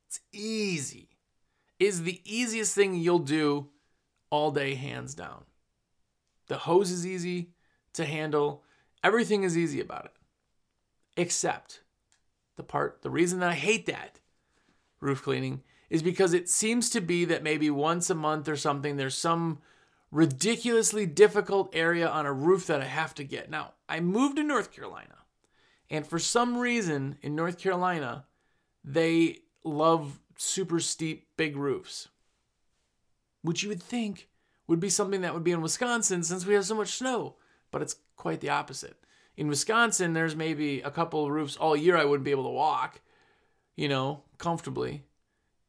It's 0.08 0.20
easy. 0.32 1.10
Is 1.80 2.04
the 2.04 2.22
easiest 2.26 2.74
thing 2.74 2.96
you'll 2.96 3.20
do 3.20 3.68
all 4.30 4.52
day, 4.52 4.76
hands 4.76 5.14
down. 5.14 5.44
The 6.48 6.60
hose 6.60 6.92
is 6.92 7.06
easy 7.06 7.52
to 7.94 8.06
handle. 8.06 8.64
Everything 9.04 9.44
is 9.44 9.58
easy 9.58 9.80
about 9.80 10.06
it. 10.06 10.12
Except 11.16 11.82
the 12.56 12.64
part, 12.64 13.02
the 13.02 13.10
reason 13.10 13.40
that 13.40 13.52
I 13.52 13.56
hate 13.56 13.86
that 13.86 14.20
roof 15.00 15.24
cleaning 15.24 15.62
is 15.90 16.02
because 16.02 16.34
it 16.34 16.50
seems 16.50 16.90
to 16.90 17.02
be 17.02 17.26
that 17.26 17.44
maybe 17.44 17.70
once 17.70 18.10
a 18.10 18.16
month 18.16 18.50
or 18.50 18.56
something, 18.56 18.98
there's 18.98 19.18
some 19.18 19.60
ridiculously 20.12 21.06
difficult 21.06 21.70
area 21.74 22.08
on 22.08 22.26
a 22.26 22.34
roof 22.34 22.68
that 22.68 22.82
I 22.82 22.86
have 22.86 23.14
to 23.16 23.24
get. 23.24 23.50
Now, 23.50 23.74
I 23.90 24.00
moved 24.00 24.38
to 24.38 24.44
North 24.44 24.72
Carolina, 24.72 25.16
and 25.90 26.06
for 26.06 26.20
some 26.20 26.58
reason 26.58 27.18
in 27.22 27.36
North 27.36 27.60
Carolina, 27.60 28.26
they 28.84 29.40
love 29.64 30.20
super 30.38 30.80
steep, 30.80 31.28
big 31.36 31.58
roofs, 31.58 32.08
which 33.42 33.64
you 33.64 33.70
would 33.70 33.84
think 33.84 34.30
would 34.68 34.80
be 34.80 34.90
something 34.90 35.22
that 35.22 35.34
would 35.34 35.44
be 35.44 35.52
in 35.52 35.62
Wisconsin 35.62 36.24
since 36.24 36.46
we 36.46 36.54
have 36.54 36.66
so 36.66 36.76
much 36.76 36.90
snow, 36.90 37.36
but 37.72 37.82
it's 37.82 37.98
quite 38.16 38.42
the 38.42 38.50
opposite. 38.50 38.98
In 39.36 39.48
Wisconsin, 39.48 40.14
there's 40.14 40.36
maybe 40.36 40.82
a 40.82 40.92
couple 40.92 41.26
of 41.26 41.32
roofs 41.32 41.56
all 41.58 41.76
year 41.76 41.96
I 41.96 42.06
wouldn't 42.06 42.26
be 42.26 42.32
able 42.32 42.46
to 42.46 42.50
walk, 42.50 43.02
you 43.76 43.88
know, 43.88 44.24
comfortably. 44.38 45.04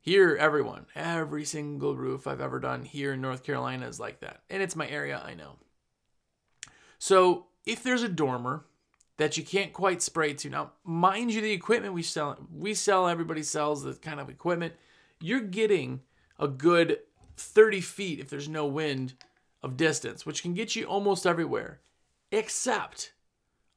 Here, 0.01 0.37
everyone, 0.37 0.87
every 0.95 1.45
single 1.45 1.97
roof 1.97 2.27
I've 2.27 2.41
ever 2.41 2.61
done 2.61 2.85
here 2.85 3.13
in 3.15 3.21
North 3.21 3.43
Carolina 3.43 3.87
is 3.87 3.99
like 3.99 4.21
that. 4.21 4.43
And 4.49 4.63
it's 4.63 4.77
my 4.77 4.89
area, 4.89 5.21
I 5.25 5.35
know. 5.35 5.57
So 6.99 7.47
if 7.67 7.83
there's 7.83 8.03
a 8.03 8.09
dormer 8.09 8.65
that 9.17 9.37
you 9.37 9.43
can't 9.43 9.73
quite 9.73 10.01
spray 10.01 10.35
to, 10.35 10.51
now 10.51 10.73
mind 10.85 11.35
you, 11.35 11.41
the 11.41 11.53
equipment 11.53 11.95
we 11.95 12.03
sell, 12.03 12.39
we 12.53 12.75
sell, 12.75 13.09
everybody 13.09 13.43
sells 13.43 13.83
the 13.83 13.95
kind 13.95 14.21
of 14.21 14.31
equipment. 14.31 14.75
You're 15.21 15.41
getting 15.41 16.01
a 16.39 16.47
good 16.47 17.01
30 17.37 17.81
feet 17.81 18.21
if 18.21 18.31
there's 18.31 18.49
no 18.49 18.67
wind 18.67 19.15
of 19.63 19.77
distance, 19.77 20.25
which 20.25 20.43
can 20.43 20.55
get 20.55 20.77
you 20.77 20.85
almost 20.85 21.27
everywhere, 21.27 21.81
except 22.31 23.13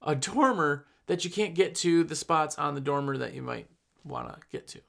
a 0.02 0.16
dormer 0.16 0.86
that 1.08 1.26
you 1.26 1.32
can't 1.32 1.56
get 1.56 1.76
to 1.76 2.04
the 2.04 2.16
spots 2.16 2.58
on 2.58 2.76
the 2.76 2.82
dormer 2.82 3.18
that 3.18 3.34
you 3.34 3.42
might 3.42 3.68
want 4.04 4.28
to 4.30 4.40
get 4.52 4.68
to. 4.70 4.82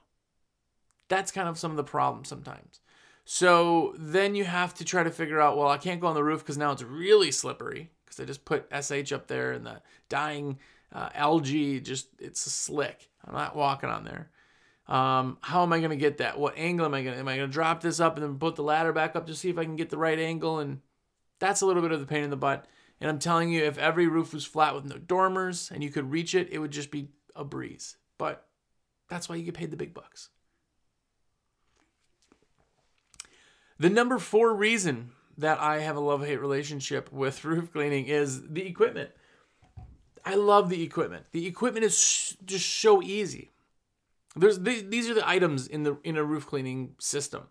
That's 1.12 1.30
kind 1.30 1.46
of 1.46 1.58
some 1.58 1.70
of 1.70 1.76
the 1.76 1.84
problem 1.84 2.24
sometimes. 2.24 2.80
So 3.26 3.94
then 3.98 4.34
you 4.34 4.44
have 4.44 4.72
to 4.76 4.84
try 4.84 5.02
to 5.02 5.10
figure 5.10 5.42
out, 5.42 5.58
well, 5.58 5.68
I 5.68 5.76
can't 5.76 6.00
go 6.00 6.06
on 6.06 6.14
the 6.14 6.24
roof 6.24 6.40
because 6.40 6.56
now 6.56 6.72
it's 6.72 6.82
really 6.82 7.30
slippery 7.30 7.90
because 8.06 8.18
I 8.18 8.24
just 8.24 8.46
put 8.46 8.66
SH 8.72 9.12
up 9.12 9.26
there 9.26 9.52
and 9.52 9.66
the 9.66 9.82
dying 10.08 10.58
uh, 10.90 11.10
algae 11.14 11.80
just, 11.80 12.08
it's 12.18 12.40
slick. 12.40 13.10
I'm 13.26 13.34
not 13.34 13.54
walking 13.54 13.90
on 13.90 14.04
there. 14.04 14.30
Um, 14.88 15.36
how 15.42 15.62
am 15.62 15.74
I 15.74 15.80
going 15.80 15.90
to 15.90 15.96
get 15.96 16.16
that? 16.16 16.38
What 16.38 16.54
angle 16.56 16.86
am 16.86 16.94
I 16.94 17.02
going 17.02 17.12
to, 17.12 17.20
am 17.20 17.28
I 17.28 17.36
going 17.36 17.48
to 17.50 17.52
drop 17.52 17.82
this 17.82 18.00
up 18.00 18.16
and 18.16 18.24
then 18.24 18.38
put 18.38 18.56
the 18.56 18.62
ladder 18.62 18.94
back 18.94 19.14
up 19.14 19.26
to 19.26 19.34
see 19.34 19.50
if 19.50 19.58
I 19.58 19.64
can 19.64 19.76
get 19.76 19.90
the 19.90 19.98
right 19.98 20.18
angle? 20.18 20.60
And 20.60 20.80
that's 21.40 21.60
a 21.60 21.66
little 21.66 21.82
bit 21.82 21.92
of 21.92 22.00
the 22.00 22.06
pain 22.06 22.24
in 22.24 22.30
the 22.30 22.36
butt. 22.36 22.64
And 23.02 23.10
I'm 23.10 23.18
telling 23.18 23.52
you, 23.52 23.62
if 23.64 23.76
every 23.76 24.06
roof 24.06 24.32
was 24.32 24.46
flat 24.46 24.74
with 24.74 24.86
no 24.86 24.96
dormers 24.96 25.70
and 25.70 25.82
you 25.82 25.90
could 25.90 26.10
reach 26.10 26.34
it, 26.34 26.48
it 26.50 26.58
would 26.58 26.70
just 26.70 26.90
be 26.90 27.10
a 27.36 27.44
breeze. 27.44 27.98
But 28.16 28.46
that's 29.10 29.28
why 29.28 29.36
you 29.36 29.42
get 29.42 29.52
paid 29.52 29.70
the 29.70 29.76
big 29.76 29.92
bucks. 29.92 30.30
The 33.82 33.90
number 33.90 34.20
four 34.20 34.54
reason 34.54 35.10
that 35.38 35.58
I 35.58 35.80
have 35.80 35.96
a 35.96 36.00
love 36.00 36.24
hate 36.24 36.40
relationship 36.40 37.10
with 37.10 37.44
roof 37.44 37.72
cleaning 37.72 38.06
is 38.06 38.46
the 38.48 38.64
equipment. 38.64 39.10
I 40.24 40.36
love 40.36 40.68
the 40.68 40.84
equipment. 40.84 41.24
The 41.32 41.48
equipment 41.48 41.84
is 41.84 42.36
just 42.44 42.76
so 42.76 43.02
easy. 43.02 43.50
There's 44.36 44.60
these 44.60 45.10
are 45.10 45.14
the 45.14 45.28
items 45.28 45.66
in 45.66 45.82
the 45.82 45.98
in 46.04 46.16
a 46.16 46.22
roof 46.22 46.46
cleaning 46.46 46.94
system. 47.00 47.48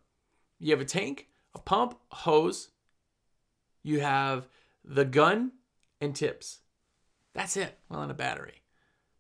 You 0.58 0.72
have 0.72 0.80
a 0.80 0.86
tank, 0.86 1.28
a 1.54 1.60
pump, 1.60 2.00
a 2.14 2.16
hose. 2.16 2.70
You 3.84 4.00
have 4.00 4.48
the 4.86 5.04
gun 5.04 5.52
and 6.00 6.16
tips. 6.16 6.60
That's 7.34 7.58
it. 7.58 7.78
Well, 7.90 8.04
and 8.04 8.10
a 8.10 8.14
battery. 8.14 8.62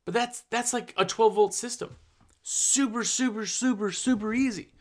But 0.05 0.13
that's 0.13 0.43
that's 0.49 0.71
like 0.71 0.93
a 0.95 1.03
12 1.03 1.35
volt 1.35 1.53
system. 1.53 1.97
Super 2.41 3.03
super 3.03 3.45
super 3.45 3.91
super 3.91 4.33
easy. 4.33 4.71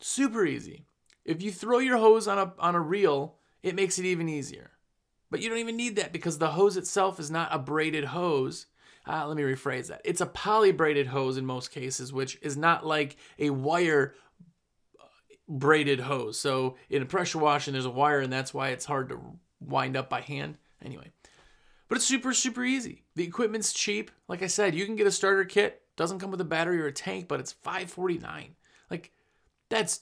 Super 0.00 0.44
easy. 0.44 0.85
If 1.26 1.42
you 1.42 1.50
throw 1.50 1.78
your 1.78 1.98
hose 1.98 2.28
on 2.28 2.38
a 2.38 2.52
on 2.58 2.74
a 2.74 2.80
reel, 2.80 3.34
it 3.62 3.74
makes 3.74 3.98
it 3.98 4.06
even 4.06 4.28
easier. 4.28 4.70
But 5.30 5.42
you 5.42 5.48
don't 5.48 5.58
even 5.58 5.76
need 5.76 5.96
that 5.96 6.12
because 6.12 6.38
the 6.38 6.52
hose 6.52 6.76
itself 6.76 7.18
is 7.18 7.30
not 7.30 7.48
a 7.52 7.58
braided 7.58 8.04
hose. 8.04 8.66
Uh, 9.08 9.26
let 9.26 9.36
me 9.36 9.42
rephrase 9.42 9.88
that. 9.88 10.00
It's 10.04 10.20
a 10.20 10.26
poly 10.26 10.72
braided 10.72 11.08
hose 11.08 11.36
in 11.36 11.44
most 11.44 11.72
cases, 11.72 12.12
which 12.12 12.38
is 12.42 12.56
not 12.56 12.86
like 12.86 13.16
a 13.38 13.50
wire 13.50 14.14
uh, 15.00 15.04
braided 15.48 16.00
hose. 16.00 16.38
So 16.38 16.76
in 16.88 17.02
a 17.02 17.06
pressure 17.06 17.38
washing, 17.38 17.72
there's 17.72 17.86
a 17.86 17.90
wire, 17.90 18.20
and 18.20 18.32
that's 18.32 18.54
why 18.54 18.68
it's 18.68 18.84
hard 18.84 19.08
to 19.08 19.20
wind 19.60 19.96
up 19.96 20.08
by 20.08 20.20
hand. 20.20 20.58
Anyway, 20.84 21.10
but 21.88 21.96
it's 21.96 22.04
super 22.04 22.32
super 22.32 22.64
easy. 22.64 23.02
The 23.16 23.24
equipment's 23.24 23.72
cheap. 23.72 24.12
Like 24.28 24.42
I 24.42 24.46
said, 24.46 24.76
you 24.76 24.86
can 24.86 24.96
get 24.96 25.08
a 25.08 25.12
starter 25.12 25.44
kit. 25.44 25.82
Doesn't 25.96 26.20
come 26.20 26.30
with 26.30 26.40
a 26.40 26.44
battery 26.44 26.80
or 26.80 26.86
a 26.86 26.92
tank, 26.92 27.26
but 27.26 27.40
it's 27.40 27.52
549. 27.52 28.54
Like 28.90 29.10
that's 29.70 30.00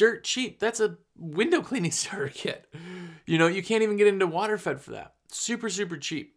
dirt 0.00 0.24
cheap. 0.24 0.58
That's 0.58 0.80
a 0.80 0.96
window 1.18 1.60
cleaning 1.62 1.90
starter 1.90 2.28
kit. 2.28 2.66
You 3.26 3.36
know, 3.36 3.46
you 3.46 3.62
can't 3.62 3.82
even 3.82 3.98
get 3.98 4.06
into 4.06 4.26
waterfed 4.26 4.80
for 4.80 4.92
that. 4.92 5.14
Super, 5.30 5.68
super 5.68 5.98
cheap. 5.98 6.34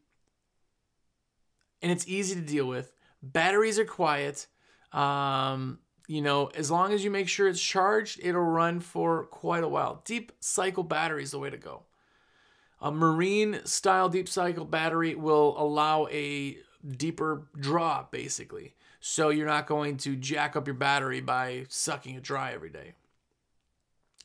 And 1.82 1.92
it's 1.92 2.08
easy 2.08 2.36
to 2.36 2.42
deal 2.42 2.68
with. 2.68 2.92
Batteries 3.22 3.80
are 3.80 3.86
quiet. 3.86 4.48
Um, 4.92 5.80
you 6.08 6.22
know, 6.22 6.48
as 6.48 6.70
long 6.70 6.92
as 6.92 7.06
you 7.06 7.10
make 7.10 7.30
sure 7.30 7.48
it's 7.48 7.62
charged, 7.62 8.20
it'll 8.22 8.42
run 8.42 8.82
for 8.82 9.24
quite 9.28 9.64
a 9.64 9.68
while. 9.68 10.02
Deep 10.04 10.34
cycle 10.42 10.84
battery 10.84 11.24
is 11.24 11.32
the 11.32 11.40
way 11.40 11.50
to 11.50 11.58
go. 11.58 11.84
A 12.82 12.92
marine 12.92 13.62
style 13.64 14.10
deep 14.10 14.28
cycle 14.28 14.66
battery 14.66 15.16
will 15.16 15.56
allow 15.58 16.08
a 16.08 16.58
deeper 16.98 17.48
draw, 17.58 18.06
basically. 18.12 18.76
So 19.00 19.30
you're 19.30 19.48
not 19.48 19.68
going 19.68 19.98
to 20.00 20.18
jack 20.18 20.58
up 20.58 20.68
your 20.68 20.74
battery 20.74 21.22
by 21.22 21.66
sucking 21.70 22.16
it 22.16 22.24
dry 22.24 22.52
every 22.52 22.70
day. 22.70 22.96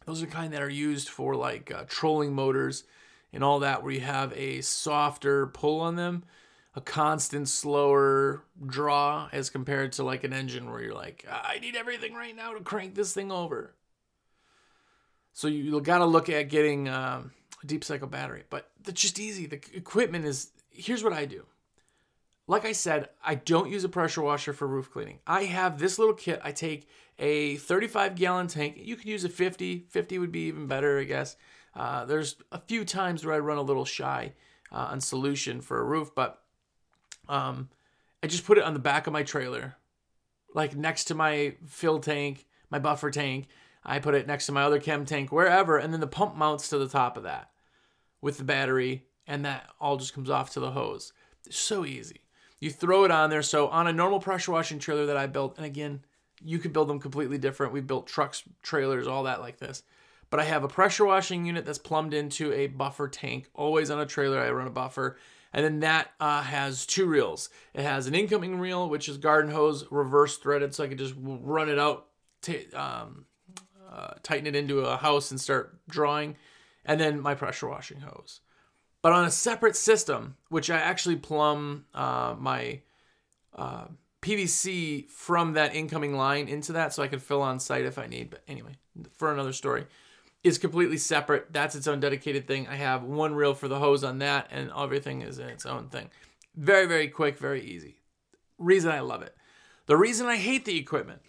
Those 0.09 0.23
are 0.23 0.27
the 0.27 0.33
kind 0.33 0.55
that 0.55 0.63
are 0.63 0.71
used 0.71 1.11
for 1.11 1.37
like 1.37 1.71
uh, 1.71 1.85
trolling 1.87 2.35
motors 2.35 2.85
and 3.31 3.45
all 3.45 3.59
that, 3.59 3.83
where 3.83 3.93
you 3.93 4.01
have 4.01 4.33
a 4.35 4.63
softer 4.63 5.49
pull 5.49 5.83
on 5.83 5.97
them, 5.97 6.25
a 6.75 6.81
constant 6.81 7.47
slower 7.47 8.43
draw 8.67 9.29
as 9.33 9.51
compared 9.51 9.93
to 9.93 10.05
like 10.05 10.25
an 10.25 10.33
engine 10.33 10.71
where 10.71 10.81
you're 10.81 10.95
like, 10.95 11.27
I 11.31 11.59
need 11.59 11.77
everything 11.77 12.15
right 12.15 12.35
now 12.35 12.55
to 12.55 12.61
crank 12.61 12.95
this 12.95 13.13
thing 13.13 13.31
over. 13.31 13.75
So 15.35 15.47
you 15.47 15.79
got 15.83 15.99
to 15.99 16.07
look 16.07 16.31
at 16.31 16.49
getting 16.49 16.89
um, 16.89 17.33
a 17.63 17.67
deep 17.67 17.85
cycle 17.85 18.09
battery, 18.09 18.45
but 18.49 18.71
that's 18.83 19.03
just 19.03 19.21
easy. 19.21 19.45
The 19.45 19.61
equipment 19.75 20.25
is 20.25 20.53
here's 20.71 21.05
what 21.05 21.13
I 21.13 21.27
do. 21.27 21.45
Like 22.47 22.65
I 22.65 22.73
said, 22.73 23.11
I 23.23 23.35
don't 23.35 23.71
use 23.71 23.85
a 23.85 23.91
pressure 23.91 24.23
washer 24.23 24.55
for 24.55 24.67
roof 24.67 24.91
cleaning. 24.91 25.19
I 25.27 25.45
have 25.45 25.79
this 25.79 25.99
little 25.99 26.15
kit. 26.15 26.41
I 26.43 26.53
take 26.53 26.89
a 27.19 27.57
35 27.57 28.15
gallon 28.15 28.47
tank. 28.47 28.77
You 28.79 28.97
could 28.97 29.07
use 29.07 29.25
a 29.25 29.29
50. 29.29 29.87
50 29.89 30.19
would 30.19 30.33
be 30.33 30.47
even 30.47 30.67
better, 30.67 30.99
I 30.99 31.05
guess. 31.05 31.37
Uh, 31.75 32.05
there's 32.05 32.37
a 32.53 32.61
few 32.61 32.85
times 32.85 33.25
where 33.25 33.35
I 33.35 33.39
run 33.39 33.59
a 33.59 33.63
little 33.63 33.85
shy 33.85 34.35
uh, 34.73 34.89
on 34.91 35.01
solution 35.01 35.61
for 35.61 35.79
a 35.81 35.85
roof, 35.85 36.11
but 36.15 36.43
um, 37.29 37.69
I 38.23 38.27
just 38.27 38.45
put 38.45 38.59
it 38.59 38.65
on 38.65 38.75
the 38.75 38.81
back 38.81 39.07
of 39.07 39.13
my 39.13 39.23
trailer, 39.23 39.77
like 40.55 40.77
next 40.77 41.05
to 41.05 41.15
my 41.15 41.55
fill 41.67 42.01
tank, 42.01 42.47
my 42.71 42.79
buffer 42.79 43.11
tank. 43.11 43.49
I 43.85 44.01
put 44.01 44.15
it 44.15 44.27
next 44.27 44.47
to 44.47 44.53
my 44.53 44.65
other 44.65 44.81
chem 44.81 45.05
tank, 45.05 45.31
wherever, 45.31 45.79
and 45.79 45.93
then 45.93 46.01
the 46.01 46.07
pump 46.07 46.37
mounts 46.37 46.69
to 46.69 46.79
the 46.79 46.89
top 46.89 47.17
of 47.17 47.23
that 47.23 47.51
with 48.21 48.39
the 48.39 48.45
battery, 48.45 49.05
and 49.27 49.45
that 49.45 49.71
all 49.81 49.97
just 49.97 50.15
comes 50.15 50.31
off 50.31 50.51
to 50.51 50.61
the 50.61 50.73
hose. 50.73 51.13
It's 51.47 51.59
so 51.59 51.85
easy. 51.85 52.23
You 52.61 52.71
throw 52.71 53.05
it 53.05 53.11
on 53.11 53.31
there. 53.31 53.43
So 53.43 53.69
on 53.69 53.87
a 53.87 53.93
normal 53.93 54.21
pressure 54.21 54.53
washing 54.53 54.81
trailer 54.81 55.07
that 55.07 55.17
I 55.17 55.27
built, 55.27 55.57
and 55.57 55.65
again, 55.65 56.01
you 56.45 56.59
could 56.59 56.73
build 56.73 56.89
them 56.89 57.01
completely 57.01 57.39
different. 57.39 57.73
We 57.73 57.81
built 57.81 58.07
trucks, 58.07 58.43
trailers, 58.63 59.07
all 59.07 59.25
that 59.25 59.41
like 59.41 59.59
this. 59.59 59.83
But 60.31 60.41
I 60.41 60.45
have 60.45 60.65
a 60.65 60.69
pressure 60.69 61.07
washing 61.07 61.47
unit 61.47 61.65
that's 61.65 61.79
plumbed 61.79 62.13
into 62.13 62.53
a 62.53 62.67
buffer 62.67 63.09
tank. 63.09 63.49
Always 63.55 63.91
on 63.91 64.01
a 64.01 64.07
trailer, 64.07 64.41
I 64.41 64.51
run 64.51 64.67
a 64.67 64.71
buffer. 64.71 65.17
And 65.53 65.65
then 65.65 65.81
that 65.81 66.11
uh, 66.21 66.43
has 66.43 66.85
two 66.85 67.07
reels. 67.07 67.49
It 67.73 67.83
has 67.83 68.07
an 68.07 68.15
incoming 68.15 68.59
reel, 68.59 68.89
which 68.89 69.09
is 69.09 69.17
garden 69.17 69.51
hose 69.51 69.87
reverse 69.91 70.37
threaded, 70.37 70.75
so 70.75 70.85
I 70.85 70.89
can 70.89 70.99
just 70.99 71.15
run 71.17 71.71
it 71.71 71.79
out, 71.79 72.09
t- 72.43 72.71
um, 72.75 73.25
uh, 73.91 74.15
tighten 74.23 74.47
it 74.47 74.55
into 74.55 74.81
a 74.81 74.99
house 74.99 75.31
and 75.31 75.41
start 75.41 75.79
drawing. 75.89 76.37
And 76.85 77.01
then 77.01 77.21
my 77.21 77.35
pressure 77.35 77.69
washing 77.69 78.01
hose. 78.01 78.41
But 79.01 79.13
on 79.13 79.25
a 79.25 79.31
separate 79.31 79.77
system, 79.77 80.37
which 80.51 80.71
I 80.71 80.79
actually 80.79 81.17
plumb 81.17 81.87
uh, 81.95 82.35
my 82.39 82.81
uh, 83.55 83.87
PVC 84.23 85.09
from 85.09 85.55
that 85.55 85.75
incoming 85.75 86.15
line 86.15 86.49
into 86.49 86.73
that 86.73 86.93
so 86.93 87.03
I 87.03 87.09
can 87.09 87.19
fill 87.19 87.43
on 87.43 87.61
site 87.61 87.85
if 87.85 87.99
I 87.99 88.07
need. 88.07 88.31
But 88.31 88.43
anyway, 88.49 88.73
for 89.17 89.33
another 89.33 89.53
story, 89.53 89.87
is 90.43 90.59
completely 90.59 90.97
separate. 90.97 91.53
That's 91.53 91.75
its 91.75 91.87
own 91.87 92.01
dedicated 92.01 92.47
thing. 92.47 92.67
I 92.69 92.77
have 92.77 93.05
one 93.05 93.35
reel 93.35 93.55
for 93.55 93.69
the 93.69 93.79
hose 93.79 94.05
on 94.05 94.19
that, 94.19 94.49
and 94.51 94.71
everything 94.77 95.23
is 95.23 95.39
in 95.39 95.49
its 95.49 95.67
own 95.67 95.89
thing. 95.89 96.11
Very, 96.57 96.87
very 96.87 97.09
quick, 97.09 97.39
very 97.39 97.63
easy. 97.63 98.01
Reason 98.59 98.91
I 98.91 99.01
love 99.01 99.23
it. 99.23 99.37
The 99.87 99.97
reason 99.97 100.27
I 100.27 100.37
hate 100.37 100.65
the 100.65 100.79
equipment 100.79 101.23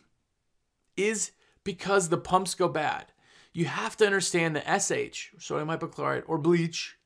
is 0.98 1.32
because 1.64 2.10
the 2.10 2.18
pumps 2.18 2.56
go 2.56 2.68
bad. 2.68 3.06
You 3.54 3.66
have 3.66 3.98
to 3.98 4.06
understand 4.06 4.56
the 4.56 4.62
SH, 4.62 5.32
sodium 5.40 5.70
hypochlorite, 5.70 6.24
or 6.28 6.38
bleach, 6.38 6.98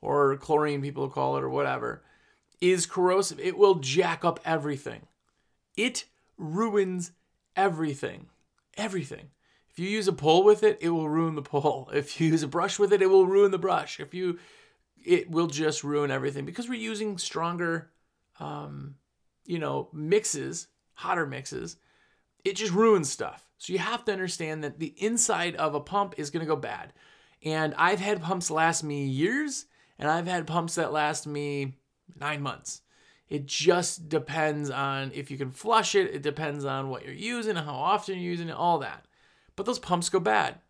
or 0.00 0.36
chlorine, 0.36 0.82
people 0.82 1.08
call 1.08 1.36
it, 1.36 1.44
or 1.44 1.48
whatever, 1.48 2.02
is 2.60 2.86
corrosive. 2.86 3.40
It 3.40 3.56
will 3.56 3.76
jack 3.76 4.24
up 4.24 4.40
everything. 4.44 5.06
It 5.76 6.04
ruins 6.36 7.12
everything. 7.54 8.26
Everything. 8.76 9.30
If 9.70 9.78
you 9.78 9.88
use 9.88 10.08
a 10.08 10.12
pole 10.12 10.42
with 10.42 10.62
it, 10.62 10.78
it 10.80 10.88
will 10.90 11.08
ruin 11.08 11.34
the 11.34 11.42
pole. 11.42 11.90
If 11.94 12.20
you 12.20 12.28
use 12.28 12.42
a 12.42 12.48
brush 12.48 12.78
with 12.78 12.92
it, 12.92 13.02
it 13.02 13.10
will 13.10 13.26
ruin 13.26 13.50
the 13.50 13.58
brush. 13.58 14.00
If 14.00 14.14
you, 14.14 14.38
it 15.04 15.30
will 15.30 15.48
just 15.48 15.84
ruin 15.84 16.10
everything 16.10 16.44
because 16.44 16.68
we're 16.68 16.80
using 16.80 17.18
stronger, 17.18 17.90
um, 18.40 18.94
you 19.44 19.58
know, 19.58 19.88
mixes, 19.92 20.68
hotter 20.94 21.26
mixes. 21.26 21.76
It 22.44 22.56
just 22.56 22.72
ruins 22.72 23.10
stuff. 23.10 23.46
So 23.58 23.72
you 23.72 23.78
have 23.78 24.04
to 24.06 24.12
understand 24.12 24.64
that 24.64 24.78
the 24.78 24.94
inside 24.96 25.56
of 25.56 25.74
a 25.74 25.80
pump 25.80 26.14
is 26.16 26.30
going 26.30 26.44
to 26.44 26.48
go 26.48 26.56
bad. 26.56 26.92
And 27.42 27.74
I've 27.76 28.00
had 28.00 28.22
pumps 28.22 28.50
last 28.50 28.82
me 28.82 29.04
years 29.04 29.66
and 29.98 30.10
I've 30.10 30.26
had 30.26 30.46
pumps 30.46 30.74
that 30.76 30.92
last 30.92 31.26
me 31.26 31.76
nine 32.18 32.42
months. 32.42 32.82
It 33.28 33.46
just 33.46 34.08
depends 34.08 34.70
on 34.70 35.10
if 35.14 35.30
you 35.30 35.38
can 35.38 35.50
flush 35.50 35.94
it, 35.94 36.14
it 36.14 36.22
depends 36.22 36.64
on 36.64 36.88
what 36.88 37.04
you're 37.04 37.14
using, 37.14 37.56
how 37.56 37.74
often 37.74 38.14
you're 38.14 38.30
using 38.30 38.48
it, 38.48 38.56
all 38.56 38.78
that. 38.78 39.06
But 39.56 39.66
those 39.66 39.78
pumps 39.78 40.08
go 40.08 40.20
bad. 40.20 40.60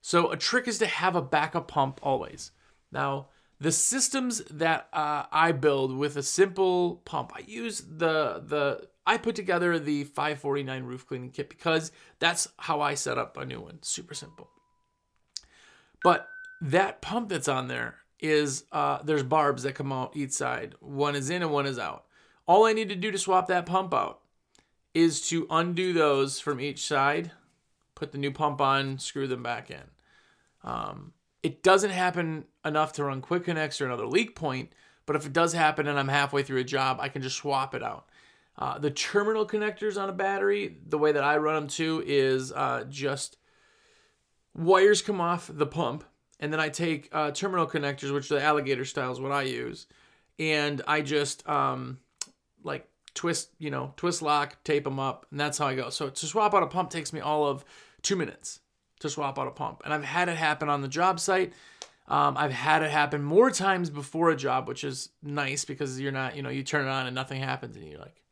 So 0.00 0.30
a 0.30 0.36
trick 0.36 0.68
is 0.68 0.78
to 0.78 0.86
have 0.86 1.16
a 1.16 1.22
backup 1.22 1.68
pump 1.68 2.00
always. 2.02 2.52
Now, 2.90 3.28
the 3.60 3.72
systems 3.72 4.42
that 4.50 4.88
uh, 4.92 5.24
I 5.30 5.52
build 5.52 5.96
with 5.96 6.16
a 6.16 6.22
simple 6.22 7.02
pump, 7.04 7.32
I 7.34 7.40
use 7.46 7.80
the 7.80 8.42
the 8.46 8.88
I 9.06 9.16
put 9.16 9.34
together 9.34 9.78
the 9.78 10.04
549 10.04 10.84
roof 10.84 11.06
cleaning 11.06 11.30
kit 11.30 11.48
because 11.48 11.90
that's 12.20 12.48
how 12.58 12.80
I 12.80 12.94
set 12.94 13.18
up 13.18 13.36
a 13.36 13.44
new 13.44 13.60
one. 13.60 13.78
Super 13.82 14.14
simple. 14.14 14.48
But 16.04 16.28
that 16.60 17.02
pump 17.02 17.30
that's 17.30 17.48
on 17.48 17.68
there 17.68 17.96
is 18.20 18.64
uh, 18.72 18.98
there's 19.02 19.22
barbs 19.22 19.62
that 19.62 19.74
come 19.74 19.92
out 19.92 20.16
each 20.16 20.32
side. 20.32 20.74
One 20.80 21.14
is 21.14 21.30
in 21.30 21.42
and 21.42 21.52
one 21.52 21.66
is 21.66 21.78
out. 21.78 22.04
All 22.46 22.64
I 22.64 22.72
need 22.72 22.88
to 22.88 22.96
do 22.96 23.10
to 23.10 23.18
swap 23.18 23.46
that 23.48 23.66
pump 23.66 23.92
out 23.92 24.20
is 24.94 25.28
to 25.28 25.46
undo 25.50 25.92
those 25.92 26.40
from 26.40 26.60
each 26.60 26.86
side 26.86 27.32
put 27.98 28.12
the 28.12 28.18
new 28.18 28.30
pump 28.30 28.60
on, 28.60 28.98
screw 28.98 29.26
them 29.26 29.42
back 29.42 29.70
in. 29.70 29.82
Um, 30.62 31.12
it 31.42 31.64
doesn't 31.64 31.90
happen 31.90 32.44
enough 32.64 32.92
to 32.94 33.04
run 33.04 33.20
quick 33.20 33.44
connects 33.44 33.80
or 33.80 33.86
another 33.86 34.06
leak 34.06 34.36
point, 34.36 34.72
but 35.04 35.16
if 35.16 35.26
it 35.26 35.32
does 35.32 35.52
happen 35.52 35.88
and 35.88 35.98
I'm 35.98 36.08
halfway 36.08 36.44
through 36.44 36.60
a 36.60 36.64
job, 36.64 36.98
I 37.00 37.08
can 37.08 37.22
just 37.22 37.36
swap 37.36 37.74
it 37.74 37.82
out. 37.82 38.08
Uh, 38.56 38.78
the 38.78 38.90
terminal 38.90 39.46
connectors 39.46 40.00
on 40.00 40.08
a 40.08 40.12
battery, 40.12 40.76
the 40.86 40.98
way 40.98 41.10
that 41.10 41.24
I 41.24 41.38
run 41.38 41.54
them 41.56 41.68
too, 41.68 42.02
is 42.06 42.52
uh, 42.52 42.84
just 42.88 43.36
wires 44.54 45.02
come 45.02 45.20
off 45.20 45.50
the 45.52 45.66
pump, 45.66 46.04
and 46.40 46.52
then 46.52 46.60
I 46.60 46.68
take 46.68 47.08
uh, 47.12 47.30
terminal 47.30 47.66
connectors, 47.66 48.12
which 48.12 48.30
are 48.30 48.36
the 48.36 48.42
alligator 48.42 48.84
style 48.84 49.12
is 49.12 49.20
what 49.20 49.32
I 49.32 49.42
use, 49.42 49.86
and 50.38 50.82
I 50.86 51.00
just 51.00 51.48
um, 51.48 51.98
like 52.62 52.88
twist, 53.14 53.50
you 53.58 53.70
know, 53.70 53.92
twist 53.96 54.22
lock, 54.22 54.62
tape 54.64 54.84
them 54.84 55.00
up, 55.00 55.26
and 55.30 55.40
that's 55.40 55.58
how 55.58 55.66
I 55.66 55.74
go. 55.74 55.90
So 55.90 56.08
to 56.08 56.26
swap 56.26 56.54
out 56.54 56.62
a 56.62 56.66
pump 56.66 56.90
takes 56.90 57.12
me 57.12 57.20
all 57.20 57.46
of 57.46 57.64
two 58.02 58.16
minutes 58.16 58.60
to 59.00 59.10
swap 59.10 59.38
out 59.38 59.48
a 59.48 59.50
pump, 59.50 59.82
and 59.84 59.92
I've 59.92 60.04
had 60.04 60.28
it 60.28 60.36
happen 60.36 60.68
on 60.68 60.82
the 60.82 60.88
job 60.88 61.20
site. 61.20 61.52
Um, 62.06 62.38
I've 62.38 62.52
had 62.52 62.82
it 62.82 62.90
happen 62.90 63.22
more 63.22 63.50
times 63.50 63.90
before 63.90 64.30
a 64.30 64.36
job, 64.36 64.66
which 64.66 64.82
is 64.82 65.10
nice 65.22 65.66
because 65.66 66.00
you're 66.00 66.12
not, 66.12 66.36
you 66.36 66.42
know, 66.42 66.48
you 66.48 66.62
turn 66.62 66.86
it 66.86 66.90
on 66.90 67.06
and 67.06 67.14
nothing 67.14 67.40
happens, 67.40 67.76
and 67.76 67.86
you're 67.86 67.98
like, 67.98 68.22